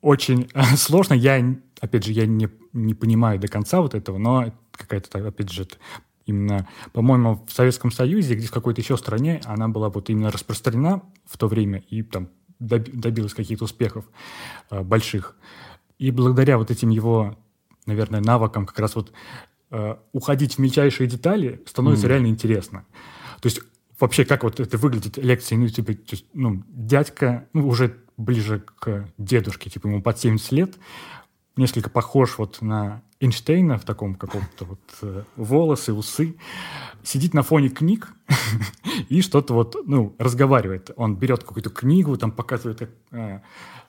[0.00, 1.14] очень сложно.
[1.14, 5.68] Я, опять же, я не, не понимаю до конца вот этого, но какая-то, опять же,
[6.26, 11.02] именно, по-моему, в Советском Союзе, где в какой-то еще стране, она была вот именно распространена
[11.26, 14.04] в то время и там добилась каких-то успехов
[14.70, 15.36] э, больших.
[15.98, 17.38] И благодаря вот этим его,
[17.86, 19.12] наверное, навыкам как раз вот
[19.70, 22.10] э, уходить в мельчайшие детали становится mm.
[22.10, 22.84] реально интересно.
[23.40, 23.60] То есть
[23.98, 25.92] вообще, как вот это выглядит лекции, ну, типа,
[26.34, 30.74] ну, дядька, ну, уже ближе к дедушке, типа ему под 70 лет,
[31.56, 36.36] несколько похож вот на Эйнштейна в таком каком-то вот э, волосы, усы,
[37.02, 38.14] сидит на фоне книг
[39.08, 40.90] и что-то вот, ну, разговаривает.
[40.96, 43.40] Он берет какую-то книгу, там показывает э,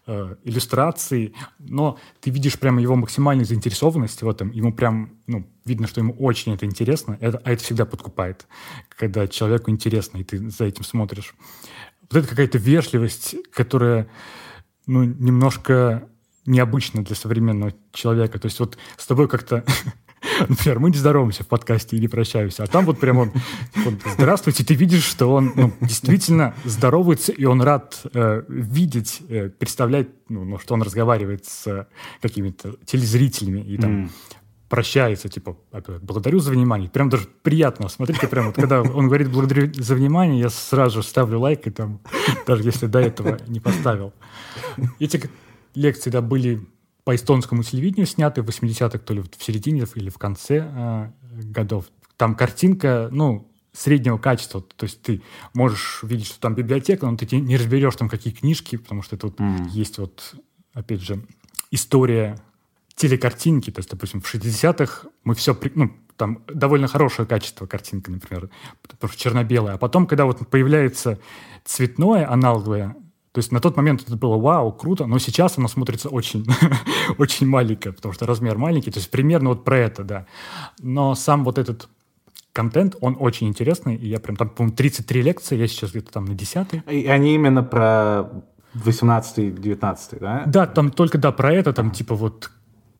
[0.07, 5.87] э, иллюстрации, но ты видишь прямо его максимальную заинтересованность в этом, ему прям, ну, видно,
[5.87, 8.47] что ему очень это интересно, это, а это всегда подкупает,
[8.89, 11.33] когда человеку интересно, и ты за этим смотришь
[12.11, 14.09] вот это какая-то вежливость, которая,
[14.85, 16.07] ну, немножко
[16.45, 18.39] необычна для современного человека.
[18.39, 19.63] То есть вот с тобой как-то
[20.49, 23.32] Например, мы не здороваемся в подкасте или прощаемся, а там вот прям он,
[23.75, 29.49] вот, здравствуйте, ты видишь, что он ну, действительно здоровается, и он рад э, видеть, э,
[29.49, 31.86] представлять, ну, ну, что он разговаривает с э,
[32.21, 34.10] какими-то телезрителями, и там mm
[34.71, 35.58] прощается, типа,
[36.01, 36.89] благодарю за внимание.
[36.89, 37.89] Прям даже приятно.
[37.89, 41.71] Смотрите, прям вот, когда он говорит благодарю за внимание, я сразу же ставлю лайк, и
[41.71, 41.99] там,
[42.47, 44.13] даже если до этого не поставил.
[44.97, 45.30] Эти
[45.75, 46.65] лекции, да, были
[47.12, 51.12] по эстонскому телевидению сняты в 80-х, то ли в середине или в конце э,
[51.43, 51.88] годов.
[52.15, 54.62] Там картинка, ну, среднего качества.
[54.62, 55.21] То есть ты
[55.54, 59.41] можешь видеть, что там библиотека, но ты не разберешь там какие книжки, потому что тут
[59.41, 59.67] mm.
[59.71, 60.36] есть вот,
[60.74, 61.21] опять же,
[61.69, 62.38] история
[62.95, 63.71] телекартинки.
[63.71, 65.58] То есть, допустим, в 60-х мы все...
[65.76, 68.50] Ну, там довольно хорошее качество картинка, например,
[68.84, 69.76] потому что черно-белая.
[69.76, 71.19] А потом, когда вот появляется
[71.65, 72.95] цветное аналоговое,
[73.31, 76.45] то есть на тот момент это было вау, круто, но сейчас оно смотрится очень,
[77.17, 78.91] очень маленькое, потому что размер маленький.
[78.91, 80.25] То есть примерно вот про это, да.
[80.79, 81.87] Но сам вот этот
[82.51, 86.25] контент, он очень интересный, и я прям там, по-моему, 33 лекции, я сейчас где-то там
[86.25, 88.29] на 10 И они именно про
[88.73, 90.43] 18-19, да?
[90.45, 92.51] Да, там только, да, про это, там, типа, вот,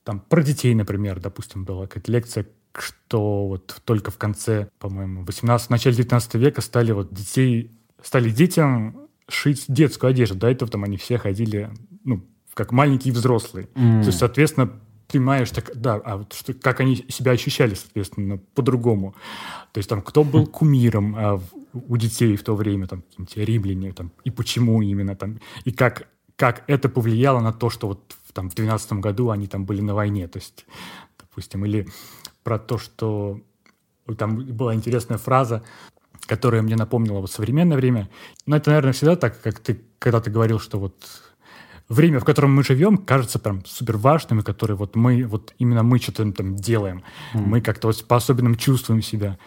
[0.06, 5.70] там, про детей, например, допустим, была какая-то лекция, что вот только в конце, по-моему, 18
[5.70, 10.36] начале 19 века стали вот детей, стали детям шить детскую одежду.
[10.36, 11.70] До этого там они все ходили,
[12.04, 13.68] ну, как маленькие взрослые.
[13.76, 14.02] Mm.
[14.02, 14.72] То есть, соответственно,
[15.12, 19.16] понимаешь, так, да, а вот что, как они себя ощущали, соответственно, по-другому.
[19.72, 21.42] То есть там кто был кумиром а,
[21.74, 26.08] у детей в то время, там, какие-нибудь римляне, там, и почему именно там, и как,
[26.36, 29.94] как это повлияло на то, что вот там в 12 году они там были на
[29.94, 30.66] войне, то есть,
[31.20, 31.88] допустим, или
[32.44, 33.42] про то, что
[34.18, 35.64] там была интересная фраза,
[36.32, 38.10] которая мне напомнила вот современное время.
[38.46, 40.96] Но это, наверное, всегда так, как ты когда ты говорил, что вот
[41.90, 45.84] время, в котором мы живем, кажется прям супер важным, и которое вот мы, вот именно
[45.84, 47.04] мы что-то там делаем.
[47.34, 47.42] Mm.
[47.42, 49.38] Мы как-то вот по-особенному чувствуем себя.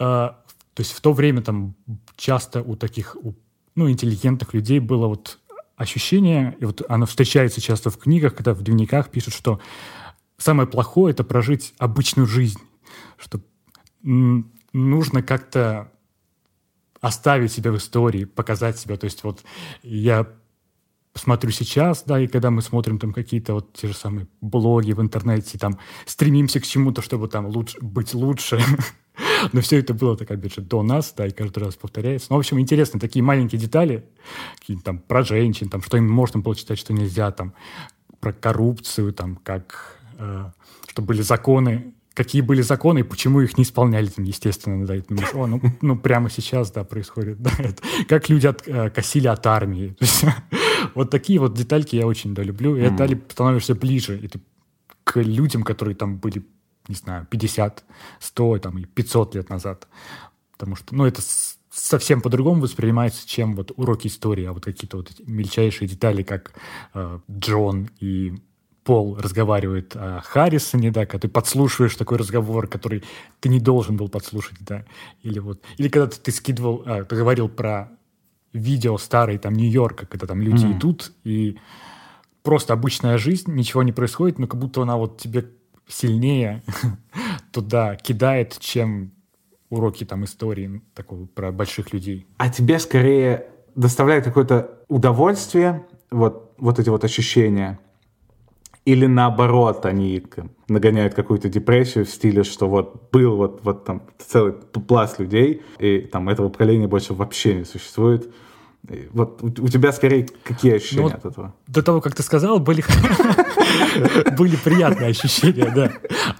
[0.00, 0.40] А,
[0.74, 1.76] то есть в то время там
[2.16, 3.34] часто у таких, у,
[3.76, 5.38] ну, интеллигентных людей было вот
[5.76, 9.60] ощущение, и вот оно встречается часто в книгах, когда в дневниках пишут, что
[10.36, 12.58] самое плохое— это прожить обычную жизнь,
[13.18, 13.40] что
[14.02, 15.92] нужно как-то
[17.00, 18.96] оставить себя в истории, показать себя.
[18.96, 19.42] То есть вот
[19.82, 20.26] я
[21.14, 25.00] смотрю сейчас, да, и когда мы смотрим там какие-то вот те же самые блоги в
[25.00, 28.60] интернете, там стремимся к чему-то, чтобы там лучше, быть лучше.
[29.52, 32.28] Но все это было, так опять же, до нас, да, и каждый раз повторяется.
[32.30, 34.04] Ну, в общем, интересно, такие маленькие детали,
[34.84, 37.52] там про женщин, там, что им можно было читать, что нельзя, там,
[38.20, 40.50] про коррупцию, там, как, э,
[40.88, 45.32] что были законы, какие были законы и почему их не исполняли, естественно, да, это думаешь,
[45.34, 49.46] о, ну, ну, прямо сейчас, да, происходит, да, это, как люди от, э, косили от
[49.46, 49.96] армии.
[50.96, 52.96] вот такие вот детальки я очень, да, люблю, и mm.
[52.96, 54.40] далее становишься ближе и ты,
[55.04, 56.44] к людям, которые там были,
[56.88, 57.84] не знаю, 50,
[58.18, 59.86] 100, там, и 500 лет назад,
[60.50, 61.22] потому что, ну, это
[61.70, 66.52] совсем по-другому воспринимается, чем вот уроки истории, а вот какие-то вот мельчайшие детали, как
[66.94, 68.34] э, Джон и
[68.88, 73.04] Пол разговаривает о Харрисоне, да, когда ты подслушиваешь такой разговор, который
[73.38, 74.86] ты не должен был подслушать, да,
[75.22, 77.90] или вот, или когда ты, ты скидывал, а, ты говорил про
[78.54, 80.78] видео старый там Нью-Йорка, когда там люди mm.
[80.78, 81.58] идут и
[82.42, 85.50] просто обычная жизнь, ничего не происходит, но как будто она вот тебе
[85.86, 86.62] сильнее
[87.52, 89.12] туда кидает, чем
[89.68, 92.26] уроки там истории такого про больших людей.
[92.38, 97.78] А тебе скорее доставляет какое-то удовольствие вот, вот эти вот ощущения?
[98.88, 100.24] Или наоборот, они
[100.66, 105.98] нагоняют какую-то депрессию в стиле, что вот был вот, вот там целый пласт людей, и
[105.98, 108.32] там этого поколения больше вообще не существует.
[109.10, 111.54] Вот у тебя скорее какие ощущения ну, от этого?
[111.66, 112.82] До того, как ты сказал, были,
[114.38, 115.92] были приятные ощущения, да.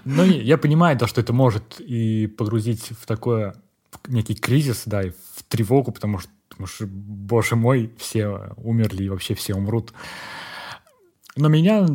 [0.03, 3.53] Но я понимаю, да, что это может и погрузить в такое
[4.07, 9.09] некий кризис, да, и в тревогу, потому что, потому что, боже мой, все умерли и
[9.09, 9.93] вообще все умрут.
[11.35, 11.85] Но меня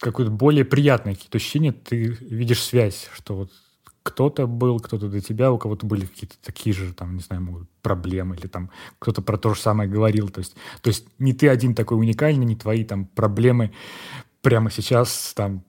[0.00, 3.52] какое-то более приятное какие-то ощущения, ты видишь связь, что вот
[4.02, 8.34] кто-то был, кто-то до тебя, у кого-то были какие-то такие же, там, не знаю, проблемы,
[8.36, 10.30] или там кто-то про то же самое говорил.
[10.30, 13.72] То есть, то есть не ты один такой уникальный, не твои там проблемы
[14.40, 15.64] прямо сейчас там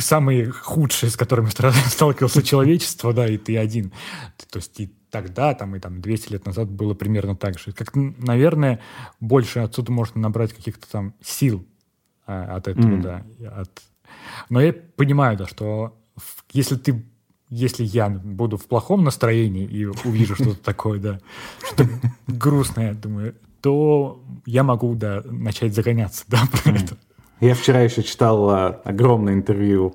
[0.00, 1.48] самые худшие, с которыми
[1.88, 3.92] сталкивался человечество, да, и ты один.
[4.50, 7.72] То есть и тогда, там, и там 200 лет назад было примерно так же.
[7.72, 8.80] Как, наверное,
[9.20, 11.64] больше отсюда можно набрать каких-то там сил
[12.28, 13.02] от этого, mm.
[13.02, 13.22] да.
[13.56, 13.70] От...
[14.50, 15.96] Но я понимаю, да, что
[16.52, 17.04] если ты
[17.50, 21.18] если я буду в плохом настроении и увижу что-то такое, да,
[21.66, 21.84] что
[22.26, 26.96] грустное, думаю, то я могу, да, начать загоняться, да, про это.
[27.40, 29.94] Я вчера еще читал а, огромное интервью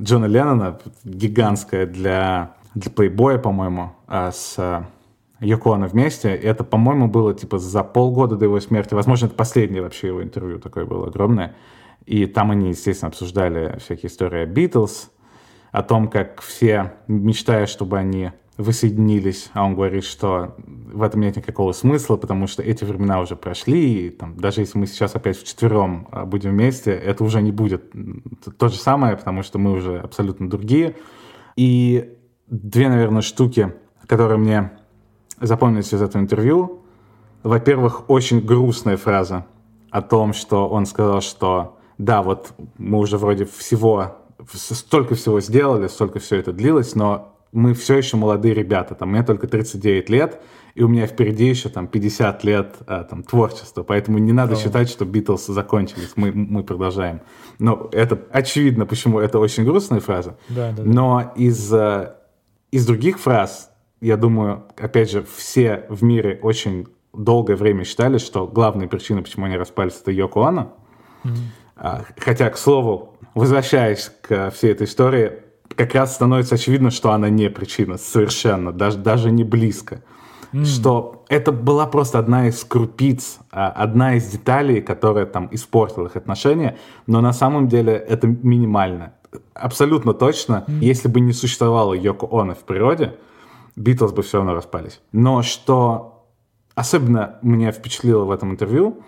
[0.00, 4.86] Джона Леннона, гигантское для, для Playboy, по-моему, а, с
[5.38, 6.30] а, Йоко вместе.
[6.30, 8.94] Это, по-моему, было типа за полгода до его смерти.
[8.94, 11.54] Возможно, это последнее вообще его интервью такое было огромное.
[12.06, 15.10] И там они, естественно, обсуждали всякие истории о Битлз,
[15.72, 21.36] о том, как все мечтают, чтобы они воссоединились, а он говорит, что в этом нет
[21.36, 25.38] никакого смысла, потому что эти времена уже прошли, и там, даже если мы сейчас опять
[25.38, 27.92] вчетвером а, будем вместе, это уже не будет
[28.58, 30.96] то же самое, потому что мы уже абсолютно другие.
[31.54, 32.16] И
[32.48, 33.74] две, наверное, штуки,
[34.06, 34.72] которые мне
[35.40, 36.80] запомнить из этого интервью.
[37.42, 39.46] Во-первых, очень грустная фраза
[39.90, 44.18] о том, что он сказал, что да, вот мы уже вроде всего,
[44.52, 49.22] столько всего сделали, столько все это длилось, но мы все еще молодые ребята, там, мне
[49.22, 50.40] только 39 лет,
[50.74, 54.62] и у меня впереди еще там 50 лет а, там, творчества, поэтому не надо oh.
[54.62, 57.20] считать, что Битлз закончились, мы, мы продолжаем.
[57.58, 61.42] Но это очевидно, почему это очень грустная фраза, да, да, но да.
[61.42, 62.14] из, э,
[62.70, 63.70] из других фраз,
[64.00, 69.46] я думаю, опять же, все в мире очень долгое время считали, что главная причина, почему
[69.46, 70.76] они распались, это Йоко Оно.
[71.24, 72.04] Mm-hmm.
[72.18, 75.32] Хотя, к слову, возвращаясь к всей этой истории,
[75.74, 80.02] как раз становится очевидно, что она не причина совершенно, даже, даже не близко.
[80.52, 80.64] Mm.
[80.64, 86.16] Что это была просто одна из крупиц, а, одна из деталей, которая там испортила их
[86.16, 89.12] отношения, но на самом деле это минимально.
[89.52, 90.78] Абсолютно точно, mm.
[90.80, 93.14] если бы не существовало Йоко Оно в природе,
[93.78, 95.00] Битлз бы все равно распались.
[95.12, 96.26] Но что
[96.74, 99.02] особенно меня впечатлило в этом интервью,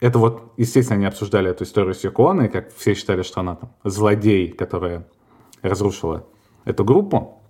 [0.00, 2.02] это вот, естественно, они обсуждали эту историю с
[2.46, 5.06] и как все считали, что она там злодей, которая
[5.62, 6.26] разрушила
[6.64, 7.42] эту группу.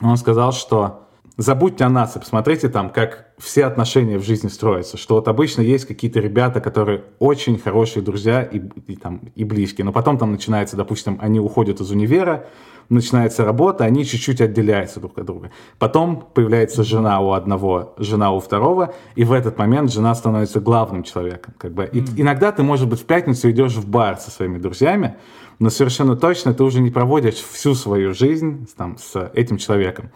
[0.00, 1.01] Он сказал, что
[1.36, 4.96] забудьте о нас и посмотрите там, как все отношения в жизни строятся.
[4.96, 9.84] Что вот обычно есть какие-то ребята, которые очень хорошие друзья и, и, там, и близкие,
[9.84, 12.46] но потом там начинается, допустим, они уходят из универа,
[12.88, 15.50] начинается работа, они чуть-чуть отделяются друг от друга.
[15.78, 21.02] Потом появляется жена у одного, жена у второго, и в этот момент жена становится главным
[21.02, 21.54] человеком.
[21.58, 21.88] Как бы.
[21.92, 25.16] И иногда ты, может быть, в пятницу идешь в бар со своими друзьями,
[25.58, 30.10] но совершенно точно ты уже не проводишь всю свою жизнь там, с этим человеком.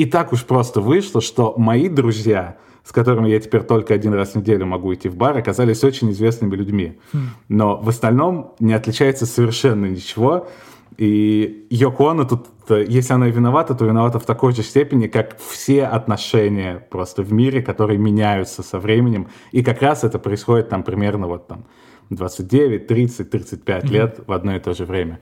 [0.00, 4.30] И так уж просто вышло, что мои друзья, с которыми я теперь только один раз
[4.30, 6.98] в неделю могу идти в бар, оказались очень известными людьми.
[7.12, 7.18] Хм.
[7.50, 10.48] Но в остальном не отличается совершенно ничего.
[10.96, 15.38] И Йоко Оно тут, если она и виновата, то виновата в такой же степени, как
[15.38, 19.28] все отношения просто в мире, которые меняются со временем.
[19.52, 21.66] И как раз это происходит там примерно вот там
[22.08, 23.88] 29, 30, 35 mm-hmm.
[23.92, 25.20] лет в одно и то же время.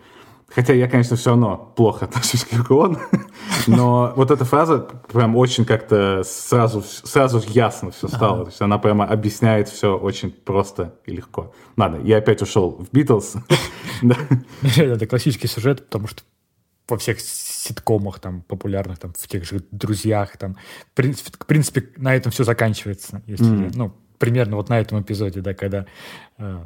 [0.49, 2.99] Хотя я, конечно, все равно плохо отношусь к Юкон,
[3.66, 8.34] но вот эта фраза прям очень как-то сразу, сразу ясно все стало.
[8.34, 8.44] Ага.
[8.44, 11.53] То есть она прямо объясняет все очень просто и легко.
[11.76, 13.36] Ладно, я опять ушел в Битлз.
[14.76, 16.22] Это классический сюжет, потому что
[16.88, 20.57] во всех ситкомах там популярных, там в тех же друзьях, там,
[20.94, 25.86] в принципе, на этом все заканчивается, если, ну, примерно вот на этом эпизоде, да, когда
[26.38, 26.64] э,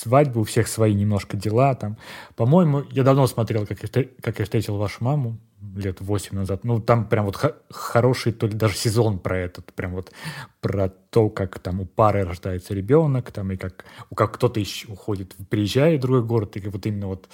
[0.00, 1.96] свадьбы, у всех свои немножко дела там.
[2.36, 5.38] По-моему, я давно смотрел, как я, как я встретил вашу маму,
[5.76, 6.64] лет восемь назад.
[6.64, 7.38] Ну, там прям вот
[7.70, 10.12] хороший, то ли даже сезон про этот, прям вот
[10.60, 13.84] про то, как там у пары рождается ребенок, там, и как,
[14.14, 17.28] как кто-то еще уходит, приезжает в другой город, и вот именно вот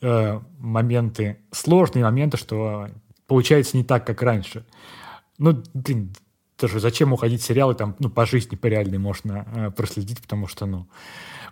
[0.00, 2.88] э, моменты, сложные моменты, что
[3.26, 4.66] получается не так, как раньше.
[5.38, 6.12] Ну, блин,
[6.56, 10.46] тоже зачем уходить в сериалы, там, ну, по жизни, по реальной можно э, проследить, потому
[10.46, 10.88] что, ну,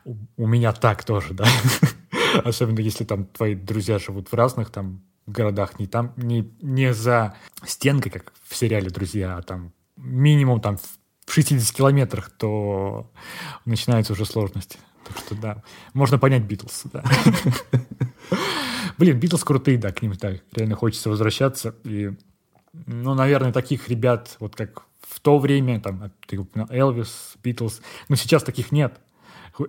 [0.04, 1.46] у, меня так тоже, да.
[2.44, 7.34] Особенно если там твои друзья живут в разных там городах, не там, не, не за
[7.64, 10.78] стенкой, как в сериале «Друзья», а там минимум там
[11.26, 13.10] в 60 километрах, то
[13.64, 14.78] начинаются уже сложности.
[15.04, 15.62] Так что да,
[15.94, 17.04] можно понять Битлз, да.
[18.98, 21.74] Блин, Битлз крутые, да, к ним так реально хочется возвращаться.
[21.84, 22.12] И,
[22.72, 26.12] ну, наверное, таких ребят, вот как в то время, там,
[26.70, 29.00] Элвис, Битлз, но сейчас таких нет.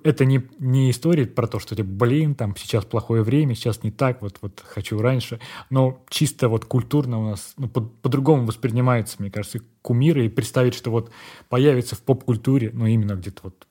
[0.03, 3.91] Это не, не история про то, что, типа, блин, там сейчас плохое время, сейчас не
[3.91, 5.39] так, вот, вот хочу раньше.
[5.69, 10.25] Но чисто вот культурно у нас ну, по- по-другому воспринимается, мне кажется, кумиры.
[10.25, 11.11] И представить, что вот
[11.49, 13.67] появится в поп-культуре, ну, именно где-то вот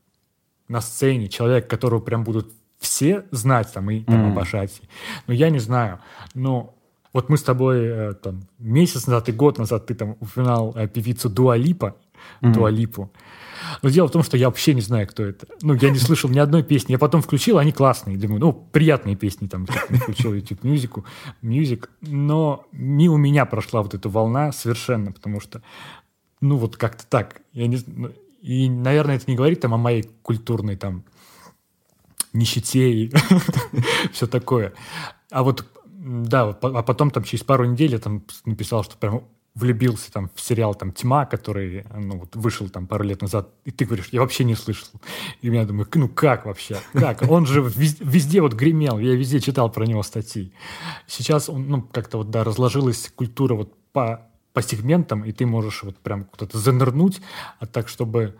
[0.68, 4.32] на сцене человек, которого прям будут все знать там и там, mm.
[4.32, 4.80] обожать.
[5.26, 6.00] Но я не знаю.
[6.34, 6.74] Но
[7.12, 10.86] вот мы с тобой э, там месяц назад и год назад ты там упоминал э,
[10.86, 11.96] певицу Дуалипа,
[12.40, 12.52] mm-hmm.
[12.52, 13.10] Дуалипу.
[13.82, 15.46] Но дело в том, что я вообще не знаю, кто это.
[15.62, 16.92] Ну, я не слышал ни одной песни.
[16.92, 18.16] Я потом включил, они классные.
[18.16, 19.66] Думаю, ну, приятные песни там.
[19.66, 21.04] Включил YouTube Music,
[21.42, 21.88] Music.
[22.00, 25.62] Но мимо меня прошла вот эта волна совершенно, потому что,
[26.40, 27.42] ну, вот как-то так.
[27.52, 28.10] Я не, ну,
[28.40, 31.04] и, наверное, это не говорит там о моей культурной там
[32.32, 33.12] нищете и
[34.12, 34.72] все такое.
[35.30, 39.24] А вот да, а потом там через пару недель я там написал, что прям
[39.54, 43.70] влюбился там в сериал там «Тьма», который ну, вот вышел там пару лет назад, и
[43.70, 44.88] ты говоришь, я вообще не слышал.
[45.40, 46.78] И я думаю, ну как вообще?
[46.92, 47.22] Как?
[47.28, 50.52] Он же везде, везде вот гремел, я везде читал про него статьи.
[51.06, 55.82] Сейчас он, ну, как-то вот, да, разложилась культура вот по, по сегментам, и ты можешь
[55.82, 57.20] вот прям куда-то занырнуть,
[57.58, 58.36] а так, чтобы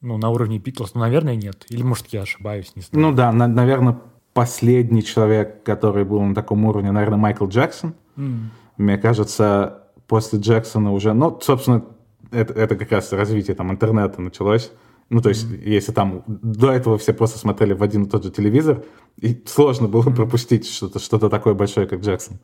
[0.00, 1.64] ну, на уровне Битлз, ну, наверное, нет.
[1.70, 3.06] Или, может, я ошибаюсь, не знаю.
[3.06, 3.98] Ну да, на, наверное,
[4.34, 7.94] последний человек, который был на таком уровне, наверное, Майкл Джексон.
[8.16, 8.48] Mm.
[8.76, 11.84] Мне кажется, после Джексона уже, ну, собственно,
[12.30, 14.72] это, это как раз развитие там интернета началось,
[15.10, 15.68] Ну, то есть, mm-hmm.
[15.68, 18.84] если там до этого все просто смотрели в один и тот же телевизор,
[19.16, 20.16] и сложно было mm-hmm.
[20.16, 22.38] пропустить что-то что такое большое, как Джексон,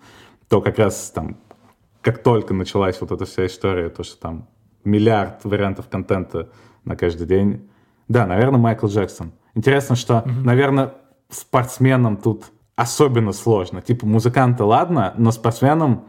[0.48, 1.36] то как раз там,
[2.02, 4.48] как только началась вот эта вся история, то, что там
[4.84, 6.50] миллиард вариантов контента
[6.84, 7.68] на каждый день.
[8.08, 9.32] Да, наверное, Майкл Джексон.
[9.54, 10.44] Интересно, что, mm-hmm.
[10.44, 10.94] наверное,
[11.30, 12.44] спортсменам тут
[12.76, 13.82] особенно сложно.
[13.82, 16.04] Типа музыканты, ладно, но спортсменам,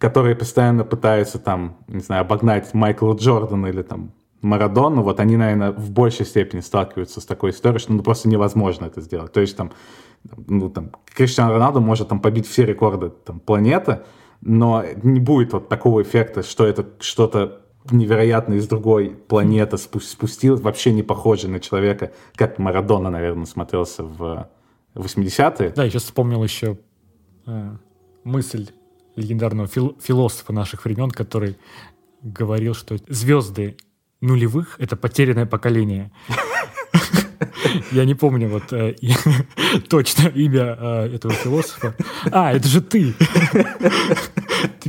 [0.00, 5.72] которые постоянно пытаются там, не знаю, обогнать Майкла Джордана или там Марадону, вот они, наверное,
[5.72, 9.30] в большей степени сталкиваются с такой историей, что ну, просто невозможно это сделать.
[9.32, 9.72] То есть там,
[10.48, 14.00] ну, там, Криштиану Роналду может там побить все рекорды там, планеты,
[14.40, 20.92] но не будет вот такого эффекта, что это что-то невероятно из другой планеты спустил, вообще
[20.92, 24.48] не похожий на человека, как Марадона, наверное, смотрелся в
[24.94, 25.74] 80-е.
[25.76, 26.78] Да, я сейчас вспомнил еще
[27.46, 27.76] э,
[28.24, 28.70] мысль
[29.16, 31.56] легендарного фил философа наших времен, который
[32.22, 33.76] говорил, что звезды
[34.20, 36.10] нулевых— это потерянное поколение.
[37.92, 38.94] Я не помню вот э,
[39.88, 41.94] точно имя э, этого философа.
[42.30, 43.14] А, это же ты!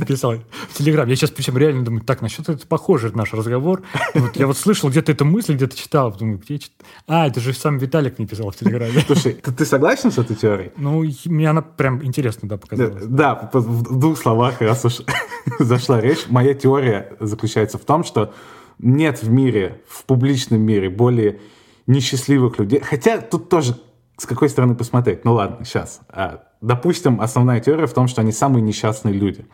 [0.06, 0.34] Ты писал
[0.68, 1.08] в Телеграм.
[1.08, 3.82] Я сейчас причем реально думаю, так, насчет это похоже наш разговор.
[4.14, 6.12] Вот я вот слышал где-то эту мысль, где-то читал.
[6.12, 6.72] Думаю, где чит...
[7.06, 9.00] А, это же сам Виталик не писал в Телеграме.
[9.06, 10.72] Слушай, ты, ты согласен с этой теорией?
[10.76, 13.04] Ну, мне она прям интересно, да, показалась.
[13.06, 15.02] Да, да в двух словах, раз уж
[15.58, 16.26] зашла речь.
[16.28, 18.34] Моя теория заключается в том, что
[18.78, 21.40] нет в мире, в публичном мире более
[21.86, 22.80] несчастливых людей.
[22.80, 23.76] Хотя тут тоже
[24.16, 25.24] с какой стороны посмотреть.
[25.24, 26.00] Ну ладно, сейчас.
[26.08, 29.46] А, допустим, основная теория в том, что они самые несчастные люди.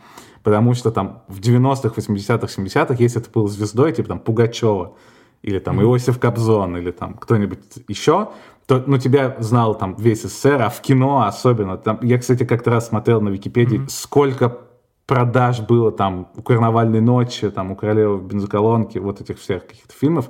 [0.43, 4.95] Потому что там в 90-х, 80-х, 70-х, если ты был звездой, типа там Пугачева,
[5.41, 5.83] или там mm-hmm.
[5.83, 8.29] Иосиф Кобзон, или там кто-нибудь еще,
[8.65, 11.77] то, ну, тебя знал там весь СССР, а в кино особенно.
[11.77, 13.89] Там, я, кстати, как-то раз смотрел на Википедии, mm-hmm.
[13.89, 14.59] сколько
[15.07, 20.29] продаж было там у «Карнавальной ночи», там у «Королевы бензоколонки», вот этих всех каких-то фильмов.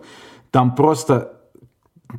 [0.51, 1.38] Там просто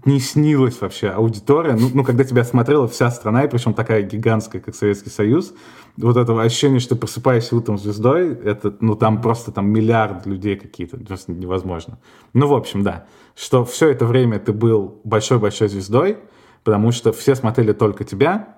[0.04, 1.74] не снилась вообще аудитория.
[1.74, 5.52] Ну, ну, когда тебя смотрела вся страна, и причем такая гигантская, как Советский Союз,
[5.96, 10.96] вот этого ощущения, что просыпаешься утром звездой, это, ну, там просто там миллиард людей какие-то,
[10.98, 11.98] просто невозможно.
[12.32, 16.18] Ну, в общем, да, что все это время ты был большой-большой звездой,
[16.62, 18.56] потому что все смотрели только тебя,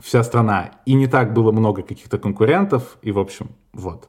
[0.00, 4.08] вся страна, и не так было много каких-то конкурентов, и, в общем, вот.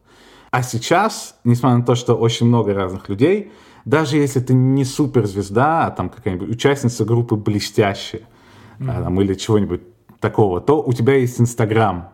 [0.51, 3.51] А сейчас, несмотря на то, что очень много разных людей,
[3.85, 8.23] даже если ты не суперзвезда, а там какая-нибудь участница группы блестящая,
[8.79, 9.03] mm-hmm.
[9.03, 9.81] там, или чего-нибудь
[10.19, 12.09] такого, то у тебя есть Инстаграм,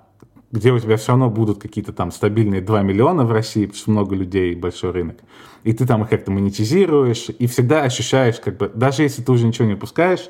[0.52, 3.92] где у тебя все равно будут какие-то там стабильные 2 миллиона в России, потому что
[3.92, 5.18] много людей, большой рынок.
[5.64, 9.48] И ты там их как-то монетизируешь, и всегда ощущаешь, как бы, даже если ты уже
[9.48, 10.30] ничего не пускаешь,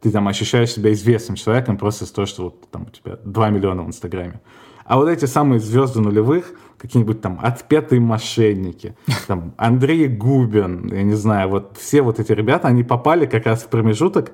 [0.00, 3.50] ты там ощущаешь себя известным человеком просто из того, что вот там у тебя 2
[3.50, 4.40] миллиона в Инстаграме.
[4.84, 6.52] А вот эти самые звезды нулевых,
[6.82, 8.96] какие-нибудь там отпетые мошенники,
[9.28, 13.62] там Андрей Губин, я не знаю, вот все вот эти ребята, они попали как раз
[13.62, 14.32] в промежуток,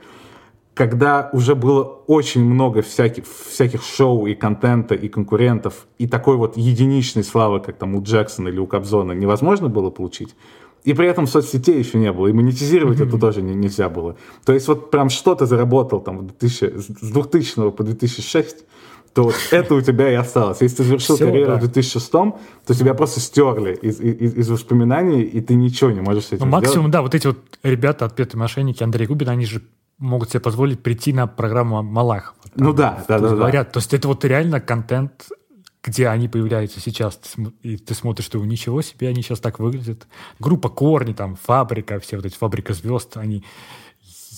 [0.72, 6.56] когда уже было очень много всяких, всяких шоу и контента, и конкурентов, и такой вот
[6.56, 10.34] единичной славы, как там у Джексона или у Кобзона, невозможно было получить.
[10.84, 13.08] И при этом соцсетей еще не было, и монетизировать mm-hmm.
[13.08, 14.16] это тоже не, нельзя было.
[14.46, 18.64] То есть вот прям что-то заработал там 2000, с 2000 по 2006,
[19.18, 20.60] то вот это у тебя и осталось.
[20.60, 21.56] Если ты завершил Все, карьеру да.
[21.56, 22.36] в 2006, то
[22.68, 26.52] тебя просто стерли из, из, из воспоминаний, и ты ничего не можешь с этим ну,
[26.52, 26.92] максимум, сделать.
[26.92, 29.60] да, вот эти вот ребята, отпетые мошенники, Андрей Губин, они же
[29.98, 32.36] могут себе позволить прийти на программу Малах.
[32.54, 33.66] ну да, да, да, говорят.
[33.66, 33.72] Да.
[33.72, 35.26] То есть это вот реально контент,
[35.82, 37.18] где они появляются сейчас,
[37.64, 40.06] и ты смотришь, что ничего себе, они сейчас так выглядят.
[40.38, 43.42] Группа Корни, там, Фабрика, все вот эти Фабрика звезд, они,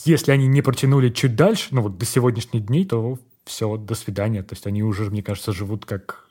[0.07, 3.19] если они не протянули чуть дальше, ну вот до сегодняшних дней, то
[3.51, 4.43] все, до свидания.
[4.43, 6.29] То есть они уже, мне кажется, живут как,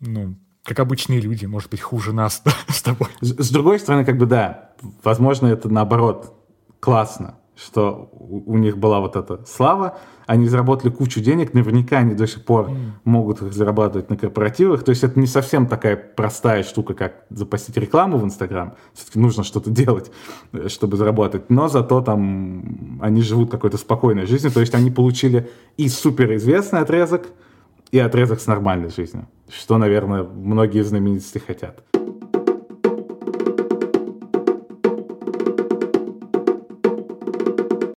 [0.00, 3.08] ну, как обычные люди, может быть, хуже нас с тобой.
[3.20, 4.72] С, другой стороны, как бы да,
[5.04, 6.36] возможно, это наоборот
[6.80, 12.26] классно, что у, них была вот эта слава, они заработали кучу денег, наверняка они до
[12.26, 12.76] сих пор mm.
[13.04, 14.82] могут их зарабатывать на корпоративах.
[14.82, 18.74] То есть это не совсем такая простая штука, как запостить рекламу в Инстаграм.
[18.94, 20.10] Все-таки нужно что-то делать,
[20.52, 21.50] э, чтобы заработать.
[21.50, 24.52] Но зато там они живут какой-то спокойной жизнью.
[24.52, 27.26] То есть они получили и суперизвестный отрезок,
[27.90, 29.26] и отрезок с нормальной жизнью.
[29.48, 31.89] Что, наверное, многие знаменитости хотят.